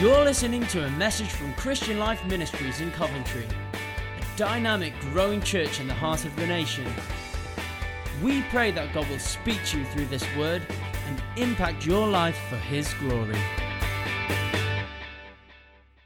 [0.00, 5.78] You're listening to a message from Christian Life Ministries in Coventry, a dynamic, growing church
[5.78, 6.86] in the heart of the nation.
[8.22, 10.62] We pray that God will speak to you through this word
[11.06, 13.36] and impact your life for His glory.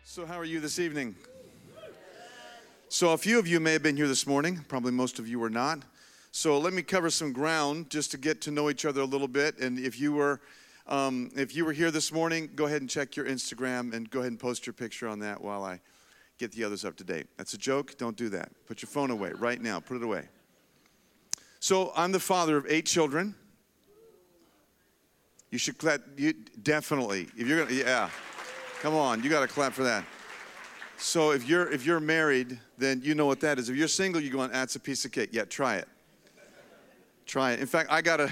[0.03, 1.15] So, how are you this evening?
[2.89, 5.39] So, a few of you may have been here this morning, probably most of you
[5.39, 5.85] were not.
[6.33, 9.29] So, let me cover some ground just to get to know each other a little
[9.29, 9.61] bit.
[9.61, 10.41] And if you were
[10.87, 14.21] um, if you were here this morning, go ahead and check your Instagram and go
[14.21, 15.81] ahead and post your picture on that while I
[16.39, 17.27] get the others up to date.
[17.37, 17.97] That's a joke.
[17.97, 18.51] Don't do that.
[18.67, 19.81] Put your phone away right now.
[19.81, 20.29] Put it away.
[21.61, 23.35] So I'm the father of eight children.
[25.51, 26.03] You should clap.
[26.17, 27.29] You definitely.
[27.37, 28.11] If you're gonna, yeah.
[28.83, 30.05] Come on, you got to clap for that.
[30.99, 33.69] So if you're if you're married, then you know what that is.
[33.69, 35.31] If you're single, you're going, that's a piece of cake.
[35.33, 35.89] Yeah, try it.
[37.25, 37.61] Try it.
[37.61, 38.31] In fact, I got a.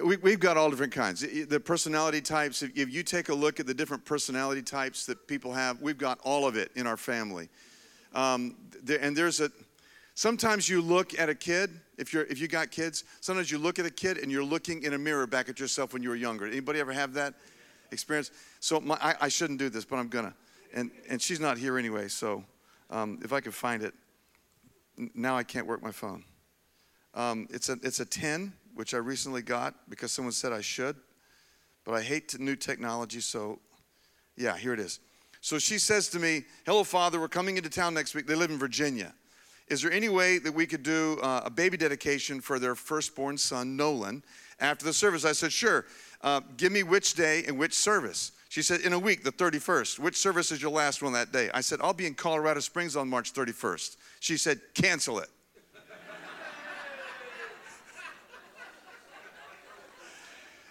[0.00, 1.20] We, have got all different kinds.
[1.20, 5.52] The personality types, if you take a look at the different personality types that people
[5.52, 7.50] have, we've got all of it in our family.
[8.14, 8.56] Um,
[9.00, 9.50] and there's a,
[10.14, 13.78] sometimes you look at a kid, if, you're, if you got kids, sometimes you look
[13.78, 16.16] at a kid and you're looking in a mirror back at yourself when you were
[16.16, 16.46] younger.
[16.46, 17.34] Anybody ever have that
[17.90, 18.30] experience?
[18.60, 20.34] So my, I, I, shouldn't do this, but I'm gonna.
[20.72, 22.44] And, and she's not here anyway, so
[22.88, 23.92] um, if I could find it,
[25.14, 26.24] now I can't work my phone.
[27.14, 30.96] Um, it's, a, it's a 10 which I recently got because someone said I should.
[31.84, 33.58] But I hate new technology, so
[34.36, 35.00] yeah, here it is.
[35.40, 38.26] So she says to me, Hello, Father, we're coming into town next week.
[38.26, 39.12] They live in Virginia.
[39.68, 43.38] Is there any way that we could do uh, a baby dedication for their firstborn
[43.38, 44.22] son, Nolan,
[44.60, 45.24] after the service?
[45.24, 45.86] I said, Sure.
[46.20, 48.32] Uh, give me which day and which service.
[48.48, 49.98] She said, In a week, the 31st.
[49.98, 51.50] Which service is your last one that day?
[51.52, 53.96] I said, I'll be in Colorado Springs on March 31st.
[54.20, 55.28] She said, Cancel it.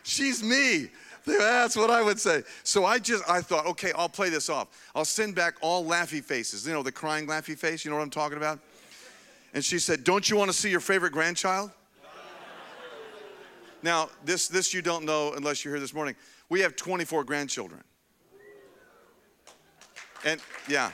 [0.04, 0.90] She's me.
[1.26, 2.44] That's what I would say.
[2.64, 4.68] So I just, I thought, okay, I'll play this off.
[4.96, 6.66] I'll send back all laughy faces.
[6.66, 8.60] You know, the crying laughy face, you know what I'm talking about?
[9.54, 11.72] And she said, Don't you want to see your favorite grandchild?
[13.84, 16.16] Now, this, this you don't know unless you're here this morning.
[16.50, 17.82] We have 24 grandchildren.
[20.24, 20.92] And yeah.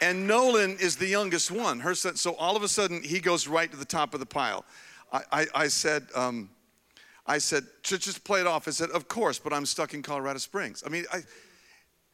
[0.00, 1.80] And Nolan is the youngest one.
[1.80, 4.26] Her son, so all of a sudden, he goes right to the top of the
[4.26, 4.64] pile.
[5.12, 6.50] I, I, I said, um,
[7.28, 8.66] I said, just play it off.
[8.66, 10.82] I said, of course, but I'm stuck in Colorado Springs.
[10.84, 11.20] I mean, I,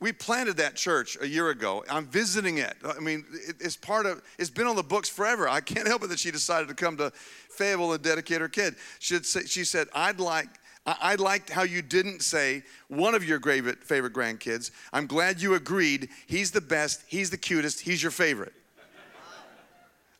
[0.01, 1.85] we planted that church a year ago.
[1.89, 2.75] I'm visiting it.
[2.85, 5.49] I mean, it, it's part of, it's been on the books forever.
[5.49, 7.13] I can't help it that she decided to come to
[7.49, 8.75] Fayetteville and dedicate her kid.
[8.99, 10.49] She, say, she said, I'd like,
[10.85, 14.71] I liked how you didn't say one of your favorite grandkids.
[14.93, 16.11] I'm glad you agreed.
[16.27, 17.05] He's the best.
[17.07, 17.81] He's the cutest.
[17.81, 18.53] He's your favorite.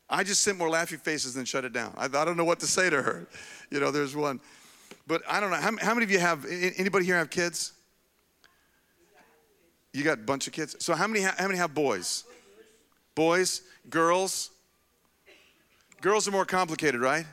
[0.09, 1.93] I just sent more laughing faces than shut it down.
[1.97, 3.27] I don't know what to say to her.
[3.69, 4.39] You know, there's one.
[5.07, 5.57] But I don't know.
[5.57, 7.73] How, how many of you have, anybody here have kids?
[9.93, 10.75] You got a bunch of kids?
[10.79, 12.25] So how many, how many have boys?
[13.13, 13.61] Boys?
[13.89, 14.49] Girls?
[16.01, 17.25] Girls are more complicated, right?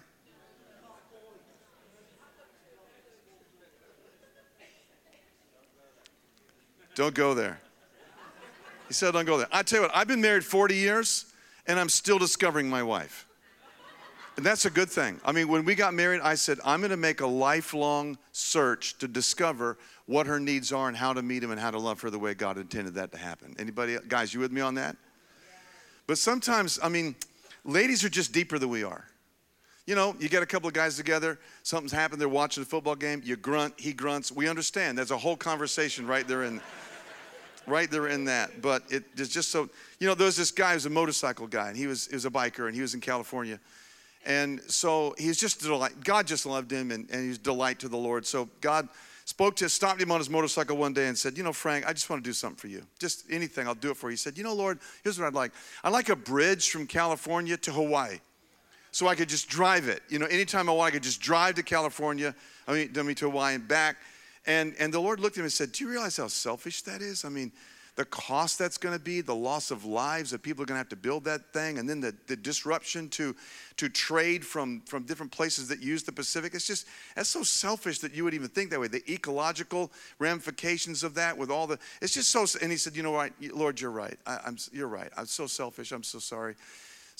[6.94, 7.58] Don't go there.
[8.88, 9.48] He said, don't go there.
[9.50, 11.32] I tell you what, I've been married 40 years
[11.66, 13.26] and I'm still discovering my wife.
[14.36, 15.20] And that's a good thing.
[15.24, 18.96] I mean, when we got married, I said, I'm going to make a lifelong search
[18.98, 19.76] to discover
[20.06, 22.18] what her needs are and how to meet them and how to love her the
[22.18, 23.54] way God intended that to happen.
[23.58, 24.96] Anybody, guys, you with me on that?
[26.06, 27.14] But sometimes, I mean,
[27.64, 29.04] ladies are just deeper than we are.
[29.86, 32.94] You know, you get a couple of guys together, something's happened, they're watching a football
[32.94, 34.30] game, you grunt, he grunts.
[34.30, 34.96] We understand.
[34.96, 36.60] There's a whole conversation right there in
[37.66, 38.62] right there in that.
[38.62, 39.68] But it is just so,
[39.98, 42.24] you know, there was this guy who's a motorcycle guy, and he was, he was
[42.24, 43.58] a biker, and he was in California.
[44.24, 46.04] And so he's just delight.
[46.04, 48.24] God just loved him and, and he's delight to the Lord.
[48.24, 48.88] So God
[49.24, 51.92] spoke to, stopped him on his motorcycle one day and said, You know, Frank, I
[51.92, 52.82] just want to do something for you.
[52.98, 54.12] Just anything, I'll do it for you.
[54.12, 55.52] He said, You know, Lord, here's what I'd like.
[55.82, 58.18] I'd like a bridge from California to Hawaii.
[58.92, 60.02] So I could just drive it.
[60.08, 62.34] You know, anytime I want, I could just drive to California,
[62.68, 63.96] I mean, I mean to Hawaii and back.
[64.46, 67.00] And, and the Lord looked at him and said, Do you realize how selfish that
[67.00, 67.24] is?
[67.24, 67.52] I mean,
[67.94, 70.80] the cost that's going to be, the loss of lives that people are going to
[70.80, 73.36] have to build that thing, and then the, the disruption to,
[73.76, 76.54] to trade from, from different places that use the Pacific.
[76.54, 78.88] It's just, that's so selfish that you would even think that way.
[78.88, 83.02] The ecological ramifications of that with all the, it's just so, and he said, you
[83.02, 84.18] know what, Lord, you're right.
[84.26, 85.10] I, I'm, you're right.
[85.16, 85.92] I'm so selfish.
[85.92, 86.54] I'm so sorry.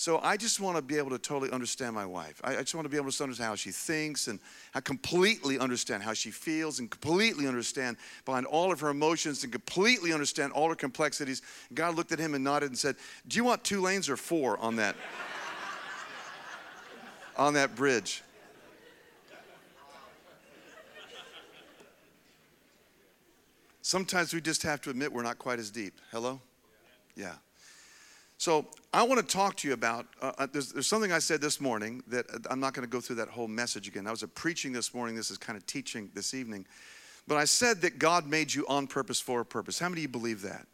[0.03, 2.41] So I just want to be able to totally understand my wife.
[2.43, 4.37] I, just want to be able to understand how she thinks and
[4.75, 7.95] I completely understand how she feels and completely understand
[8.25, 11.41] behind all of her emotions and completely understand all her complexities.
[11.73, 12.97] God looked at him and nodded and said,
[13.29, 14.97] Do you want two lanes or four on that?
[17.37, 18.23] on that bridge.
[23.81, 25.93] sometimes we just have to admit we're not quite as deep.
[26.11, 26.41] Hello?
[27.15, 27.35] Yeah.
[28.43, 30.05] So I want to talk to you about.
[30.21, 32.91] Uh, uh there's, there's, something I said this morning that uh, I'm not going to
[32.91, 34.05] go through that whole message again.
[34.05, 35.15] I was preaching this morning.
[35.15, 36.65] This is kind of teaching this evening.
[37.25, 39.79] But I said that God made you on purpose for a purpose.
[39.79, 40.67] How many of you believe that?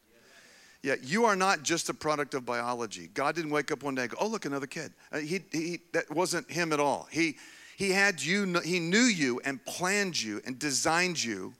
[0.82, 3.08] Yeah, you are not just a product of biology.
[3.14, 5.82] God didn't wake up one day and go, "Oh, look, another kid." Uh, he, he,
[5.94, 7.08] that wasn't him at all.
[7.12, 7.38] He,
[7.78, 8.52] he had you.
[8.62, 11.54] He knew you and planned you and designed you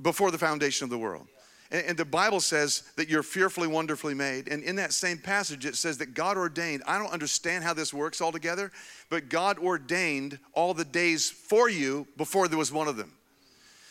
[0.00, 1.26] before the foundation of the world.
[1.70, 4.48] And, and the Bible says that you're fearfully, wonderfully made.
[4.48, 6.82] And in that same passage, it says that God ordained.
[6.86, 8.70] I don't understand how this works altogether,
[9.08, 13.12] but God ordained all the days for you before there was one of them.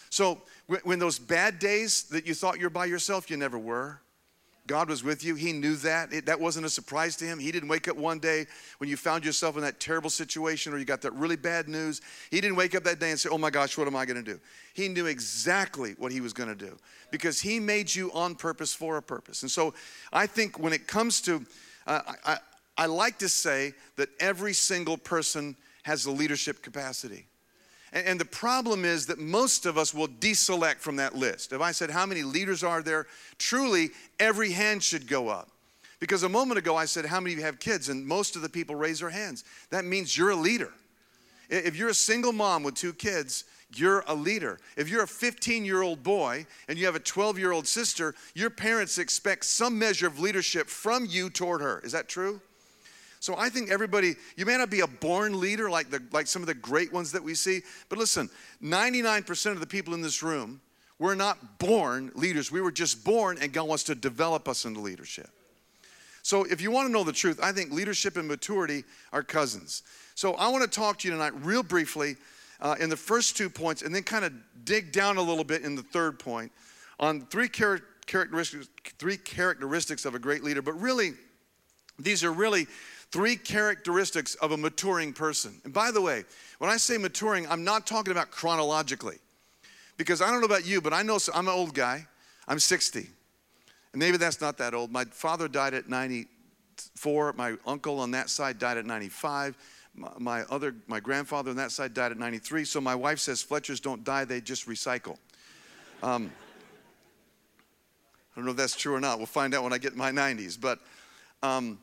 [0.09, 0.41] So
[0.83, 3.99] when those bad days that you thought you were by yourself, you never were.
[4.65, 5.35] God was with you.
[5.35, 6.13] He knew that.
[6.13, 7.37] It, that wasn't a surprise to him.
[7.37, 8.45] He didn't wake up one day
[8.77, 11.99] when you found yourself in that terrible situation or you got that really bad news.
[12.31, 14.23] He didn't wake up that day and say, Oh my gosh, what am I going
[14.23, 14.39] to do?
[14.73, 16.77] He knew exactly what he was going to do
[17.11, 19.41] because he made you on purpose for a purpose.
[19.41, 19.73] And so
[20.13, 21.45] I think when it comes to,
[21.85, 22.37] uh, I,
[22.77, 27.27] I like to say that every single person has a leadership capacity.
[27.93, 31.53] And, and the problem is that most of us will deselect from that list.
[31.53, 33.07] If I said, How many leaders are there?
[33.37, 35.49] Truly, every hand should go up.
[35.99, 37.87] Because a moment ago I said, How many of you have kids?
[37.87, 39.45] And most of the people raise their hands.
[39.69, 40.73] That means you're a leader.
[41.49, 43.43] If you're a single mom with two kids,
[43.75, 44.59] you're a leader.
[44.77, 48.15] If you're a 15 year old boy and you have a 12 year old sister,
[48.33, 51.79] your parents expect some measure of leadership from you toward her.
[51.83, 52.41] Is that true?
[53.23, 56.41] So I think everybody, you may not be a born leader like, the, like some
[56.41, 58.29] of the great ones that we see, but listen,
[58.61, 60.59] 99% of the people in this room,
[60.99, 62.51] we're not born leaders.
[62.51, 65.29] We were just born, and God wants to develop us into leadership.
[66.21, 68.83] So if you want to know the truth, I think leadership and maturity
[69.13, 69.83] are cousins.
[70.15, 72.17] So I want to talk to you tonight, real briefly,
[72.59, 74.33] uh, in the first two points, and then kind of
[74.65, 76.51] dig down a little bit in the third point
[76.99, 78.67] on three char- characteristics,
[78.99, 80.61] three characteristics of a great leader.
[80.61, 81.13] But really,
[81.97, 82.67] these are really
[83.13, 85.61] three characteristics of a maturing person.
[85.65, 86.23] And by the way,
[86.57, 89.17] when I say maturing, I'm not talking about chronologically.
[89.97, 92.07] Because I don't know about you, but I know I'm an old guy.
[92.47, 93.01] I'm 60.
[93.01, 94.91] And maybe that's not that old.
[94.91, 97.33] My father died at 94.
[97.33, 99.55] My uncle on that side died at 95.
[100.17, 102.65] My other, my grandfather on that side died at 93.
[102.65, 105.19] So my wife says Fletchers don't die, they just recycle.
[106.01, 106.31] Um,
[108.31, 109.19] I don't know if that's true or not.
[109.19, 110.59] We'll find out when I get in my 90s.
[110.59, 110.79] But
[111.43, 111.77] um,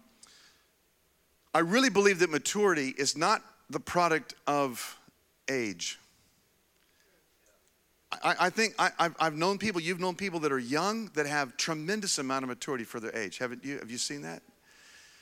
[1.53, 4.99] I really believe that maturity is not the product of
[5.49, 5.99] age.
[8.23, 11.57] I, I think I, have known people, you've known people that are young that have
[11.57, 13.39] tremendous amount of maturity for their age.
[13.39, 13.79] Haven't you?
[13.79, 14.43] Have you seen that?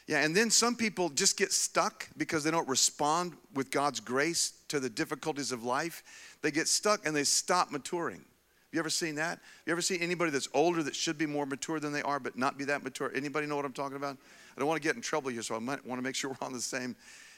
[0.07, 4.55] Yeah, and then some people just get stuck because they don't respond with God's grace
[4.69, 6.03] to the difficulties of life.
[6.41, 8.17] They get stuck and they stop maturing.
[8.21, 9.39] Have you ever seen that?
[9.39, 12.19] Have you ever seen anybody that's older that should be more mature than they are,
[12.19, 13.13] but not be that mature?
[13.15, 14.17] Anybody know what I'm talking about?
[14.59, 16.31] I don't want to get in trouble here, so I might want to make sure
[16.31, 16.97] we're on the same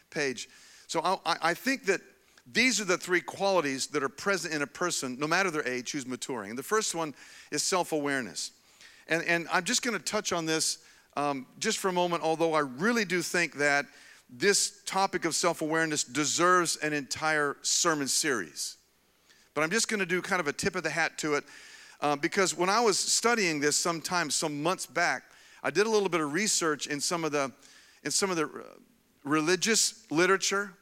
[0.09, 0.49] page.
[0.87, 2.01] So I, I think that
[2.51, 5.93] these are the three qualities that are present in a person, no matter their age,
[5.93, 6.49] who's maturing.
[6.49, 7.15] And the first one
[7.51, 8.53] is self awareness.
[9.07, 10.79] And, and I'm just going to touch on this
[11.15, 13.85] um, just for a moment, although I really do think that
[14.31, 18.79] this topic of self awareness deserves an entire sermon series.
[19.53, 21.45] But I'm just going to do kind of a tip of the hat to it
[22.01, 25.25] uh, because when I was studying this sometime, some months back,
[25.63, 27.53] I did a little bit of research in some of the
[28.03, 28.63] in some of the uh,
[29.25, 30.73] religious literature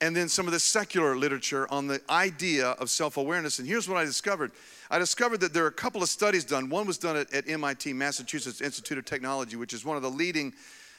[0.00, 3.58] and then some of the secular literature on the idea of self-awareness.
[3.58, 4.52] And here's what i discovered.
[4.90, 6.68] I discovered that there are a couple of studies done.
[6.68, 10.10] One was done at, at mit massachusetts institute of technology which is one of the
[10.10, 10.52] leading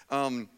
[0.10, 0.50] um,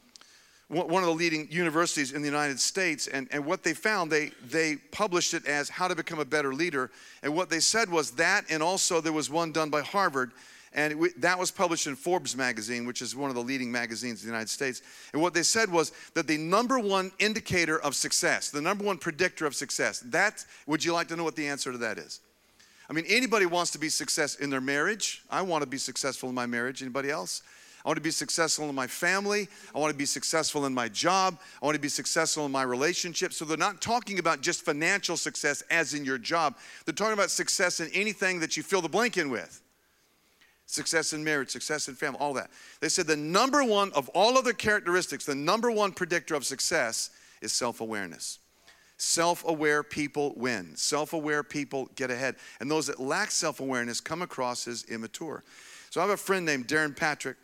[0.69, 3.07] one of the leading universities in the united states.
[3.07, 6.53] And, and what they found they, they published it as how to become a better
[6.53, 6.91] leader.
[7.23, 10.31] And what they said was that and also there was one done by harvard
[10.77, 14.21] and it, that was published in Forbes magazine, which is one of the leading magazines
[14.21, 14.83] in the United States.
[15.11, 18.99] And what they said was that the number one indicator of success, the number one
[18.99, 22.21] predictor of success, that, would you like to know what the answer to that is?
[22.89, 25.23] I mean, anybody wants to be success in their marriage.
[25.29, 26.81] I want to be successful in my marriage.
[26.83, 27.41] Anybody else?
[27.83, 29.47] I want to be successful in my family.
[29.73, 31.39] I want to be successful in my job.
[31.61, 33.33] I want to be successful in my relationship.
[33.33, 36.55] So they're not talking about just financial success as in your job.
[36.85, 39.61] They're talking about success in anything that you fill the blank in with
[40.67, 42.51] success in marriage, success in family, all that.
[42.81, 47.09] They said the number one of all other characteristics, the number one predictor of success
[47.41, 48.39] is self awareness.
[48.97, 50.75] Self aware people win.
[50.75, 52.35] Self aware people get ahead.
[52.59, 55.43] And those that lack self awareness come across as immature.
[55.89, 57.37] So I have a friend named Darrin Patrick.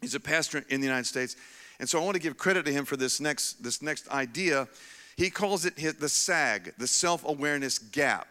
[0.00, 1.36] He's a pastor in the United States.
[1.78, 4.68] And so I want to give credit to him for this next, this next idea.
[5.16, 8.26] He calls it the SAG, the self awareness gap.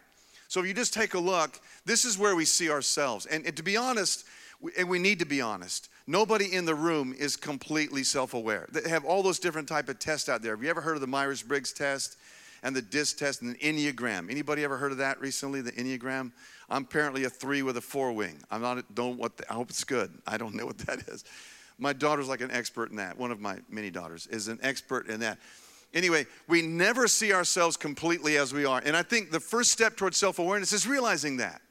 [0.50, 3.27] So if you just take a look, this is where we see ourselves.
[3.27, 4.25] And, and to be honest,
[4.60, 8.68] we, and we need to be honest, nobody in the room is completely self-aware.
[8.72, 10.56] They have all those different type of tests out there.
[10.56, 12.18] Have you ever heard of the Myers-Briggs test
[12.63, 14.32] and the DISC test and the Enneagram?
[14.32, 16.32] Anybody ever heard of that recently, the Enneagram?
[16.68, 18.39] I'm apparently a three with a four wing.
[18.50, 20.12] I'm not, don't what, the, I hope it's good.
[20.25, 21.25] I don't know what that is.
[21.77, 23.20] My daughter's like an expert in that.
[23.20, 25.38] One of my many daughters is an expert in that.
[25.93, 28.81] Anyway, we never see ourselves completely as we are.
[28.86, 31.62] And I think the first step towards self awareness is realizing that.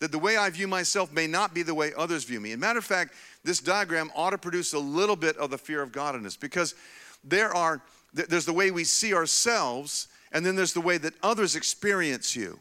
[0.00, 2.50] That the way I view myself may not be the way others view me.
[2.50, 5.58] As a matter of fact, this diagram ought to produce a little bit of the
[5.58, 6.74] fear of God in us because
[7.22, 7.80] there are,
[8.12, 12.58] there's the way we see ourselves, and then there's the way that others experience you.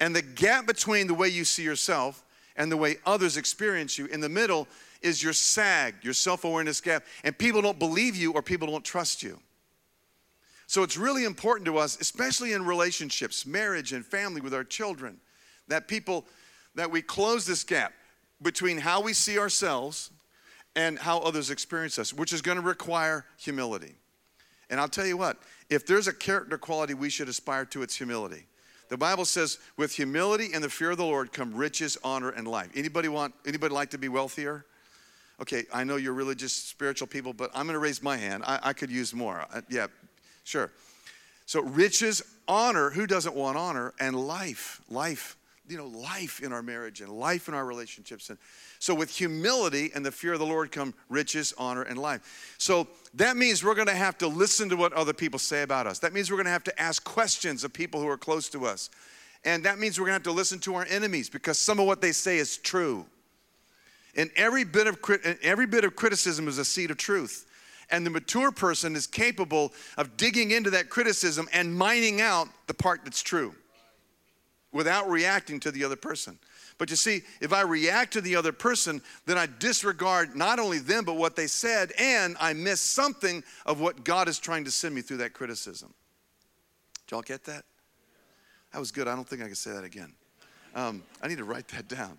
[0.00, 2.24] And the gap between the way you see yourself
[2.56, 4.68] and the way others experience you in the middle
[5.02, 7.04] is your SAG, your self awareness gap.
[7.24, 9.38] And people don't believe you or people don't trust you.
[10.66, 15.20] So it's really important to us, especially in relationships, marriage and family with our children,
[15.68, 16.24] that people,
[16.74, 17.92] that we close this gap
[18.42, 20.10] between how we see ourselves
[20.76, 23.94] and how others experience us, which is going to require humility.
[24.70, 25.38] And I'll tell you what,
[25.70, 28.46] if there's a character quality we should aspire to, it's humility.
[28.88, 32.46] The Bible says, with humility and the fear of the Lord come riches, honor, and
[32.46, 32.70] life.
[32.74, 34.66] Anybody want, anybody like to be wealthier?
[35.40, 38.44] Okay, I know you're religious, spiritual people, but I'm going to raise my hand.
[38.46, 39.44] I, I could use more.
[39.52, 39.86] I, yeah,
[40.44, 40.70] Sure.
[41.46, 43.92] So riches, honor, who doesn't want honor?
[43.98, 45.36] And life, life,
[45.68, 48.28] you know, life in our marriage and life in our relationships.
[48.28, 48.38] And
[48.78, 52.54] so with humility and the fear of the Lord come riches, honor, and life.
[52.58, 55.98] So that means we're to have to listen to what other people say about us.
[56.00, 58.90] That means we're to have to ask questions of people who are close to us.
[59.44, 62.00] And that means we're to have to listen to our enemies because some of what
[62.00, 63.06] they say is true.
[64.16, 64.98] And every bit of,
[65.42, 67.46] every bit of criticism is a seed of truth.
[67.90, 72.74] And the mature person is capable of digging into that criticism and mining out the
[72.74, 73.54] part that's true
[74.72, 76.38] without reacting to the other person.
[76.76, 80.78] But you see, if I react to the other person, then I disregard not only
[80.78, 84.70] them, but what they said, and I miss something of what God is trying to
[84.70, 85.94] send me through that criticism.
[87.06, 87.64] Did y'all get that?
[88.72, 89.06] That was good.
[89.06, 90.12] I don't think I can say that again.
[90.74, 92.18] Um, I need to write that down.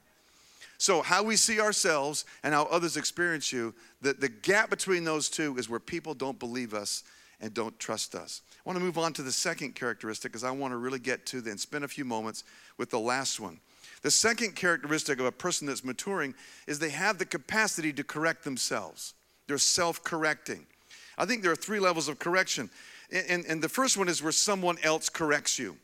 [0.77, 5.29] So, how we see ourselves and how others experience you, the, the gap between those
[5.29, 7.03] two is where people don't believe us
[7.39, 8.41] and don't trust us.
[8.57, 11.25] I want to move on to the second characteristic because I want to really get
[11.27, 12.43] to and spend a few moments
[12.77, 13.59] with the last one.
[14.01, 16.35] The second characteristic of a person that's maturing
[16.67, 19.13] is they have the capacity to correct themselves.
[19.47, 20.65] They're self correcting.
[21.17, 22.69] I think there are three levels of correction.
[23.11, 25.77] And, and, and, the first one is where someone else corrects you.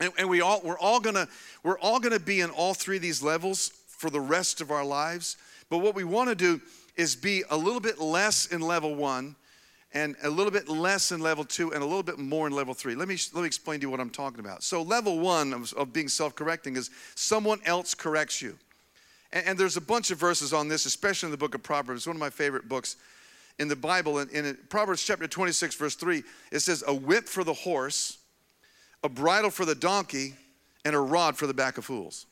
[0.00, 1.28] And, and we all, we're all gonna,
[1.62, 4.84] we're all gonna be in all three of these levels for the rest of our
[4.84, 5.36] lives.
[5.68, 6.58] But what we want to do
[6.96, 9.36] is be a little bit less in level one
[9.92, 12.72] and a little bit less in level two and a little bit more in level
[12.72, 12.94] three.
[12.94, 14.62] Let me, let me explain to you what I'm talking about.
[14.62, 18.56] So, level one of, of being self correcting is someone else corrects you.
[19.32, 22.06] And, and, there's a bunch of verses on this, especially in the book of Proverbs,
[22.06, 22.96] one of my favorite books
[23.58, 24.18] in the Bible.
[24.20, 28.16] In, in Proverbs chapter 26, verse 3, it says, A whip for the horse,
[29.04, 30.36] a bridle for the donkey,
[30.86, 32.24] and a rod for the back of fools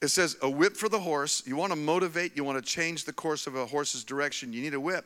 [0.00, 1.42] it says a whip for the horse.
[1.46, 4.62] You want to motivate, you want to change the course of a horse's direction, you
[4.62, 5.04] need a whip,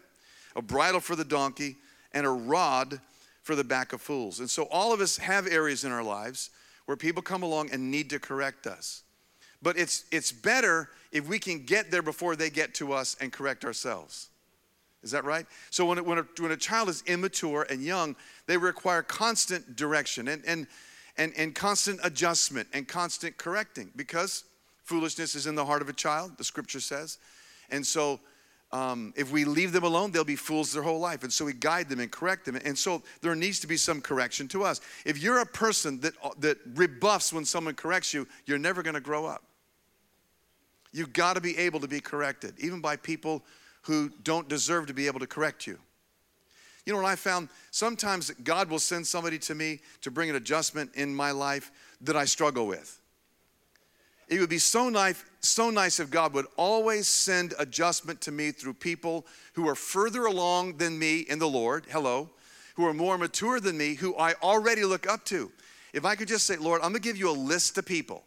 [0.54, 1.76] a bridle for the donkey,
[2.12, 3.00] and a rod
[3.42, 4.40] for the back of fools.
[4.40, 6.50] And so all of us have areas in our lives
[6.84, 9.02] where people come along and need to correct us.
[9.62, 13.32] But it's, it's better if we can get there before they get to us and
[13.32, 14.28] correct ourselves.
[15.02, 15.46] Is that right?
[15.70, 18.14] So when, when, a, when a child is immature and young,
[18.46, 20.66] they require constant direction and, and,
[21.16, 24.44] and, and constant adjustment and constant correcting because
[24.92, 27.16] Foolishness is in the heart of a child, the scripture says.
[27.70, 28.20] And so
[28.72, 31.22] um, if we leave them alone, they'll be fools their whole life.
[31.22, 32.56] And so we guide them and correct them.
[32.56, 34.82] And so there needs to be some correction to us.
[35.06, 39.00] If you're a person that, that rebuffs when someone corrects you, you're never going to
[39.00, 39.42] grow up.
[40.92, 43.42] You've got to be able to be corrected, even by people
[43.84, 45.78] who don't deserve to be able to correct you.
[46.84, 47.48] You know what I found?
[47.70, 51.72] Sometimes God will send somebody to me to bring an adjustment in my life
[52.02, 52.98] that I struggle with.
[54.32, 58.50] It would be so nice, so nice if God would always send adjustment to me
[58.50, 62.30] through people who are further along than me in the Lord, hello,
[62.76, 65.52] who are more mature than me, who I already look up to.
[65.92, 68.24] If I could just say, Lord, I'm gonna give you a list of people.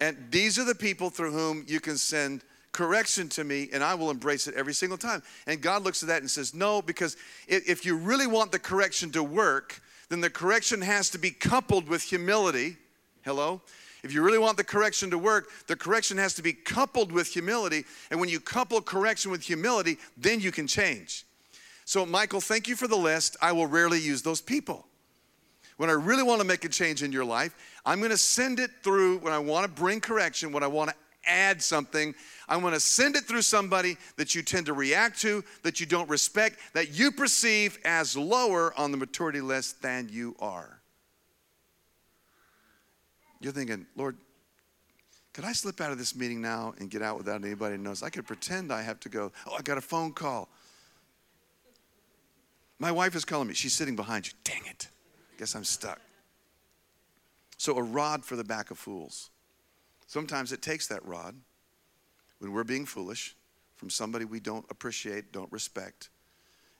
[0.00, 2.42] And these are the people through whom you can send
[2.72, 5.22] correction to me, and I will embrace it every single time.
[5.46, 9.10] And God looks at that and says, No, because if you really want the correction
[9.10, 12.78] to work, then the correction has to be coupled with humility.
[13.22, 13.60] Hello?
[14.02, 17.28] If you really want the correction to work, the correction has to be coupled with
[17.28, 17.84] humility.
[18.10, 21.24] And when you couple correction with humility, then you can change.
[21.84, 23.36] So, Michael, thank you for the list.
[23.40, 24.86] I will rarely use those people.
[25.78, 27.54] when I really want to make a change in your life,
[27.86, 30.90] I'm going to send it through when I want to bring correction, when I want
[30.90, 32.14] to add something.
[32.48, 35.86] I'm going to send it through somebody that you tend to react to, that you
[35.86, 40.77] don't respect, that you perceive as lower on the maturity list than you are.
[43.40, 44.16] You're thinking, Lord,
[45.32, 48.02] could I slip out of this meeting now and get out without anybody knows?
[48.02, 49.32] I could pretend I have to go.
[49.46, 50.48] Oh, I got a phone call.
[52.78, 53.54] My wife is calling me.
[53.54, 54.32] She's sitting behind you.
[54.44, 54.88] Dang it.
[55.32, 56.00] I guess I'm stuck.
[57.56, 59.30] So, a rod for the back of fools.
[60.06, 61.34] Sometimes it takes that rod
[62.38, 63.36] when we're being foolish
[63.76, 66.08] from somebody we don't appreciate, don't respect.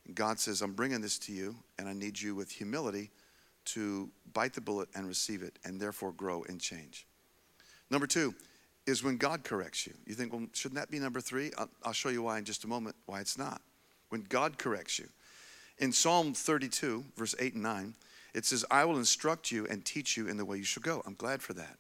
[0.06, 3.10] And God says, I'm bringing this to you, and I need you with humility
[3.75, 7.06] to bite the bullet and receive it, and therefore grow and change.
[7.90, 8.34] Number two
[8.87, 9.94] is when God corrects you.
[10.06, 11.52] You think, well, shouldn't that be number three?
[11.84, 13.60] I'll, show you why in just a moment, why it's not.
[14.08, 15.08] When God corrects you.
[15.78, 17.94] In Psalm 32, verse 8 and 9,
[18.34, 21.02] it says, I will instruct you and teach you in the way you should go.
[21.06, 21.76] I'm glad for that.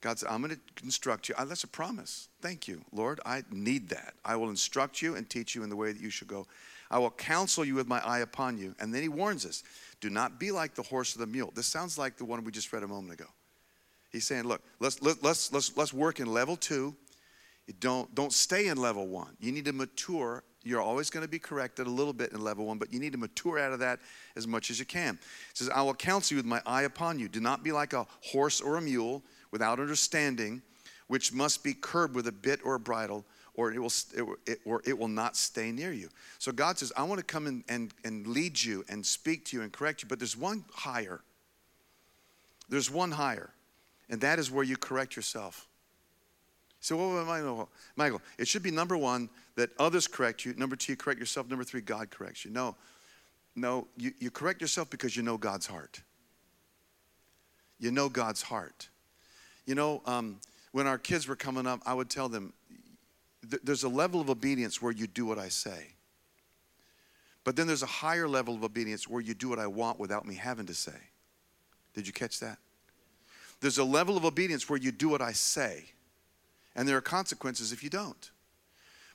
[0.00, 1.34] God said, I'm going to instruct you.
[1.46, 2.28] That's a promise.
[2.42, 3.20] Thank you, Lord.
[3.24, 4.14] I need that.
[4.24, 6.46] I will instruct you and teach you in the way that you should go.
[6.90, 8.74] I will counsel you with my eye upon you.
[8.78, 9.62] And then he warns us
[10.04, 11.50] do not be like the horse or the mule.
[11.54, 13.24] This sounds like the one we just read a moment ago.
[14.12, 16.94] He's saying, look, let's, let, let's, let's, let's work in level two.
[17.66, 19.34] You don't, don't stay in level one.
[19.40, 20.44] You need to mature.
[20.62, 23.12] You're always going to be corrected a little bit in level one, but you need
[23.12, 23.98] to mature out of that
[24.36, 25.14] as much as you can.
[25.14, 27.26] He says, I will counsel you with my eye upon you.
[27.26, 30.60] Do not be like a horse or a mule without understanding,
[31.06, 33.92] which must be curbed with a bit or a bridle, or it will,
[34.46, 36.08] it, or it will not stay near you.
[36.38, 39.56] So God says, I want to come in and, and lead you and speak to
[39.56, 41.20] you and correct you, but there's one higher.
[42.68, 43.50] There's one higher,
[44.08, 45.68] and that is where you correct yourself.
[46.80, 47.70] So, what Michael?
[47.96, 50.54] Michael, it should be number one that others correct you.
[50.54, 51.48] Number two, you correct yourself.
[51.48, 52.50] Number three, God corrects you.
[52.50, 52.76] No,
[53.56, 56.02] no, you, you correct yourself because you know God's heart.
[57.78, 58.88] You know God's heart.
[59.66, 60.40] You know, um,
[60.72, 62.52] when our kids were coming up, I would tell them,
[63.50, 65.88] th- there's a level of obedience where you do what I say.
[67.44, 70.26] But then there's a higher level of obedience where you do what I want without
[70.26, 70.96] me having to say.
[71.92, 72.58] Did you catch that?
[73.60, 75.84] There's a level of obedience where you do what I say,
[76.74, 78.30] and there are consequences if you don't.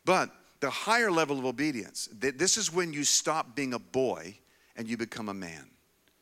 [0.05, 4.37] But the higher level of obedience, this is when you stop being a boy
[4.75, 5.69] and you become a man.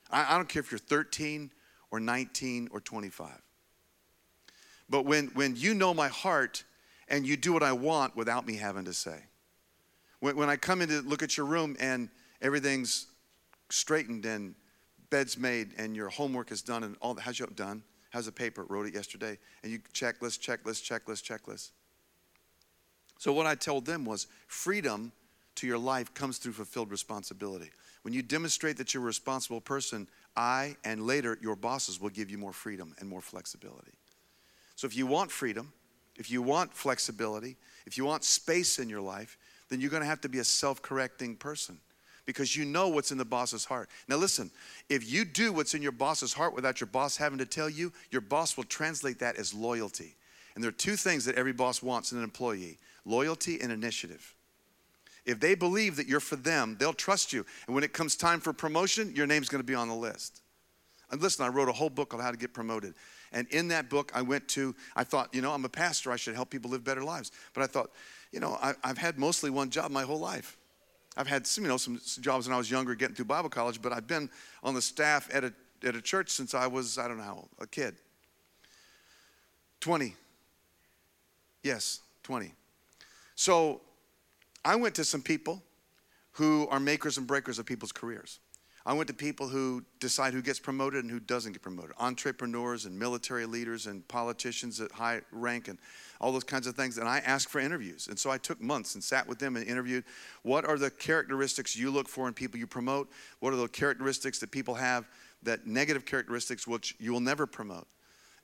[0.10, 1.52] I don't care if you're 13
[1.92, 3.30] or 19 or 25.
[4.90, 6.64] But when, when you know my heart
[7.10, 9.18] and you do what I want without me having to say.
[10.20, 12.10] When, when I come in to look at your room and
[12.42, 13.08] everything's
[13.70, 14.56] straightened and
[15.10, 17.84] bed's made and your homework is done and all that, how's your done?
[18.10, 18.66] How's the paper?
[18.68, 19.38] Wrote it yesterday.
[19.64, 21.72] And you checklist, checklist, checklist, checklist.
[23.20, 25.12] So what I told them was freedom
[25.56, 27.72] to your life comes through fulfilled responsibility.
[28.04, 32.30] When you demonstrate that you're a responsible person, I and later your bosses will give
[32.30, 33.92] you more freedom and more flexibility.
[34.76, 35.74] So if you want freedom,
[36.18, 39.38] if you want flexibility, if you want space in your life,
[39.70, 41.80] then you're going to have to be a self correcting person
[42.26, 43.90] because you know what's in the boss's heart.
[44.08, 44.52] Now, listen,
[44.90, 47.94] if you do what's in your boss's heart without your boss having to tell you,
[48.12, 50.16] your boss will translate that as loyalty.
[50.54, 54.36] And there are two things that every boss wants in an employee loyalty and initiative.
[55.26, 57.46] If they believe that you're for them, they'll trust you.
[57.66, 60.42] And when it comes time for promotion, your name's going to be on the list.
[61.10, 62.96] And listen, I wrote a whole book on how to get promoted.
[63.32, 66.16] And in that book, I went to, I thought, you know, I'm a pastor, I
[66.16, 67.32] should help people live better lives.
[67.54, 67.92] But I thought,
[68.32, 70.58] you know, I, have had mostly one job my whole life.
[71.16, 73.82] I've had, some, you know, some jobs when I was younger getting through Bible college,
[73.82, 74.30] but I've been
[74.64, 77.48] on the staff at a, at a church since I was, I don't know how,
[77.60, 77.96] a kid.
[79.80, 80.16] 20.
[81.64, 82.54] Yes, 20.
[83.36, 83.82] So
[84.64, 85.64] I went to some people
[86.34, 88.40] who are makers and breakers of people's careers.
[88.88, 92.86] I went to people who decide who gets promoted and who doesn't get promoted entrepreneurs
[92.86, 95.78] and military leaders and politicians at high rank and
[96.22, 96.98] all those kinds of things.
[96.98, 98.08] And I asked for interviews.
[98.08, 100.06] And so I took months and sat with them and interviewed
[100.44, 103.10] what are the characteristics you look for in people you promote?
[103.42, 105.06] What are the characteristics that people have
[105.44, 107.88] that negative characteristics which you will never promote?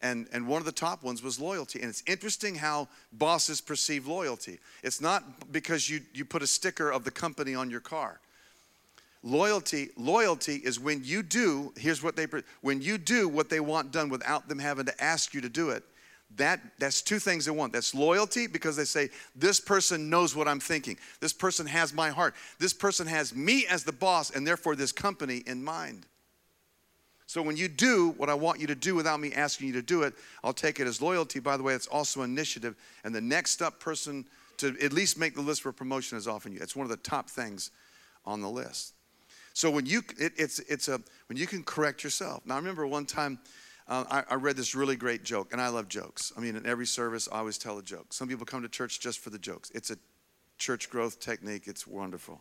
[0.01, 1.79] And, and one of the top ones was loyalty.
[1.79, 4.59] And it's interesting how bosses perceive loyalty.
[4.83, 8.19] It's not because you, you put a sticker of the company on your car.
[9.23, 12.27] Loyalty, loyalty is when you do, here's what they
[12.61, 15.69] when you do what they want done without them having to ask you to do
[15.69, 15.83] it.
[16.35, 17.71] That that's two things they want.
[17.71, 20.97] That's loyalty because they say this person knows what I'm thinking.
[21.21, 22.35] This person has my heart.
[22.59, 26.05] This person has me as the boss and therefore this company in mind.
[27.27, 29.81] So when you do what I want you to do without me asking you to
[29.81, 31.39] do it, I'll take it as loyalty.
[31.39, 32.75] By the way, it's also initiative.
[33.05, 34.25] And the next up person
[34.57, 36.59] to at least make the list for promotion is often you.
[36.61, 37.71] It's one of the top things
[38.25, 38.93] on the list.
[39.53, 42.45] So when you, it, it's, it's a, when you can correct yourself.
[42.45, 43.39] Now I remember one time
[43.87, 46.31] uh, I, I read this really great joke, and I love jokes.
[46.37, 48.13] I mean, in every service, I always tell a joke.
[48.13, 49.71] Some people come to church just for the jokes.
[49.75, 49.97] It's a
[50.57, 51.63] church growth technique.
[51.67, 52.39] It's wonderful.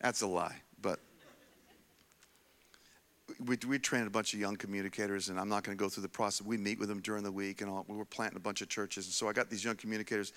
[0.00, 0.98] That's a lie, but
[3.44, 6.02] we, we trained a bunch of young communicators, and I'm not going to go through
[6.02, 6.46] the process.
[6.46, 8.68] We meet with them during the week, and all, we were planting a bunch of
[8.68, 9.06] churches.
[9.06, 10.32] And so I got these young communicators,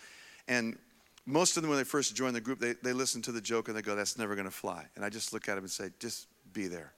[0.47, 0.77] and
[1.25, 3.67] most of them, when they first join the group, they, they listen to the joke
[3.67, 4.85] and they go, That's never going to fly.
[4.95, 6.93] And I just look at them and say, Just be there.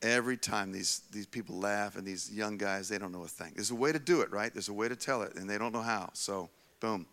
[0.00, 3.52] Every time these, these people laugh, and these young guys, they don't know a thing.
[3.54, 4.52] There's a way to do it, right?
[4.52, 6.10] There's a way to tell it, and they don't know how.
[6.12, 7.06] So, boom.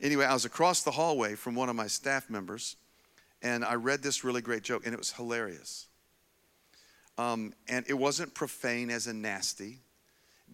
[0.00, 2.76] Anyway, I was across the hallway from one of my staff members,
[3.42, 5.86] and I read this really great joke, and it was hilarious.
[7.16, 9.78] Um, and it wasn't profane as in nasty,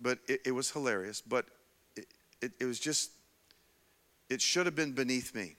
[0.00, 1.20] but it, it was hilarious.
[1.20, 1.44] But
[1.96, 2.06] it,
[2.40, 3.10] it, it was just,
[4.28, 5.56] it should have been beneath me.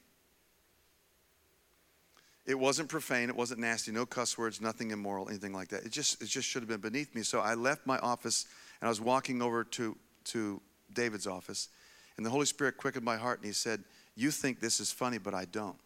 [2.46, 5.84] It wasn't profane, it wasn't nasty, no cuss words, nothing immoral, anything like that.
[5.84, 7.24] It just, it just should have been beneath me.
[7.24, 8.46] So I left my office
[8.80, 10.62] and I was walking over to, to
[10.94, 11.70] David's office,
[12.18, 13.84] and the Holy Spirit quickened my heart and he said,
[14.16, 15.78] You think this is funny, but I don't.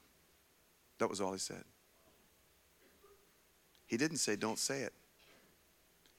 [0.99, 1.63] That was all he said.
[3.85, 4.93] He didn't say, Don't say it.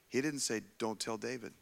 [0.09, 1.53] He didn't say, Don't tell David.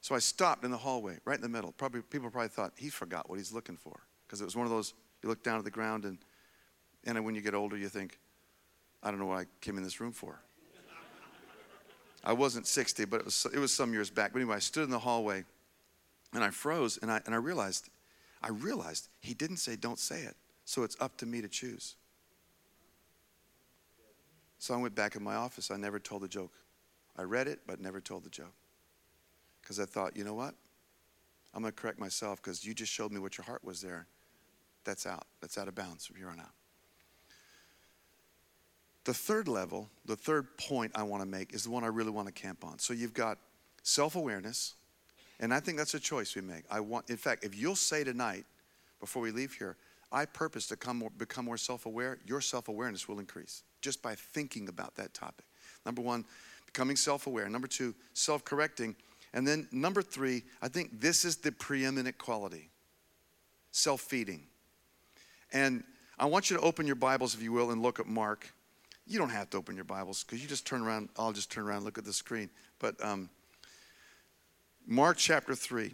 [0.00, 1.72] So I stopped in the hallway, right in the middle.
[1.72, 4.00] Probably people probably thought he forgot what he's looking for.
[4.26, 6.18] Because it was one of those you look down at the ground and
[7.04, 8.18] and when you get older you think,
[9.02, 10.40] I don't know what I came in this room for.
[12.24, 14.32] I wasn't 60, but it was it was some years back.
[14.32, 15.44] But anyway, I stood in the hallway
[16.32, 17.88] and I froze and I and I realized
[18.42, 20.36] I realized he didn't say don't say it.
[20.64, 21.96] So it's up to me to choose.
[24.58, 25.70] So I went back in my office.
[25.70, 26.52] I never told the joke.
[27.16, 28.54] I read it, but never told the joke.
[29.68, 30.54] Because I thought, you know what?
[31.52, 34.06] I'm going to correct myself because you just showed me what your heart was there.
[34.84, 35.26] That's out.
[35.42, 36.52] That's out of bounds from here on out.
[39.04, 42.10] The third level, the third point I want to make is the one I really
[42.10, 42.78] want to camp on.
[42.78, 43.36] So you've got
[43.82, 44.72] self awareness,
[45.38, 46.64] and I think that's a choice we make.
[46.70, 48.46] I want, in fact, if you'll say tonight,
[49.00, 49.76] before we leave here,
[50.10, 54.00] I purpose to come more, become more self aware, your self awareness will increase just
[54.00, 55.44] by thinking about that topic.
[55.84, 56.24] Number one,
[56.64, 57.50] becoming self aware.
[57.50, 58.96] Number two, self correcting.
[59.32, 62.70] And then number three, I think this is the preeminent quality
[63.70, 64.46] self feeding.
[65.52, 65.84] And
[66.18, 68.52] I want you to open your Bibles, if you will, and look at Mark.
[69.06, 71.08] You don't have to open your Bibles because you just turn around.
[71.18, 72.50] I'll just turn around look at the screen.
[72.78, 73.30] But um,
[74.86, 75.92] Mark chapter 3.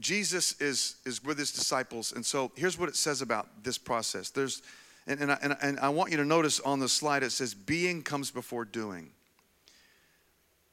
[0.00, 2.12] Jesus is, is with his disciples.
[2.12, 4.30] And so here's what it says about this process.
[4.30, 4.62] There's
[5.06, 7.54] and, and, I, and, and I want you to notice on the slide it says,
[7.54, 9.10] being comes before doing.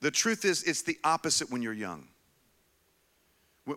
[0.01, 2.07] The truth is, it's the opposite when you're young.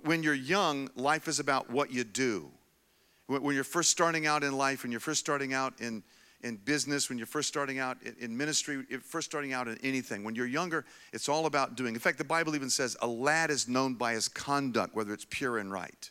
[0.03, 2.51] When you're young, life is about what you do.
[3.27, 6.03] When you're first starting out in life, when you're first starting out in,
[6.43, 10.35] in business, when you're first starting out in ministry, first starting out in anything, when
[10.35, 11.95] you're younger, it's all about doing.
[11.95, 15.27] In fact, the Bible even says a lad is known by his conduct, whether it's
[15.29, 16.11] pure and right.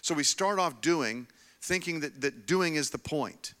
[0.00, 1.26] So we start off doing,
[1.60, 3.54] thinking that, that doing is the point.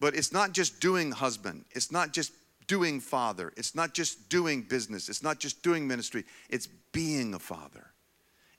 [0.00, 2.32] But it's not just doing husband, it's not just
[2.70, 7.38] doing father, it's not just doing business, it's not just doing ministry, it's being a
[7.40, 7.88] father.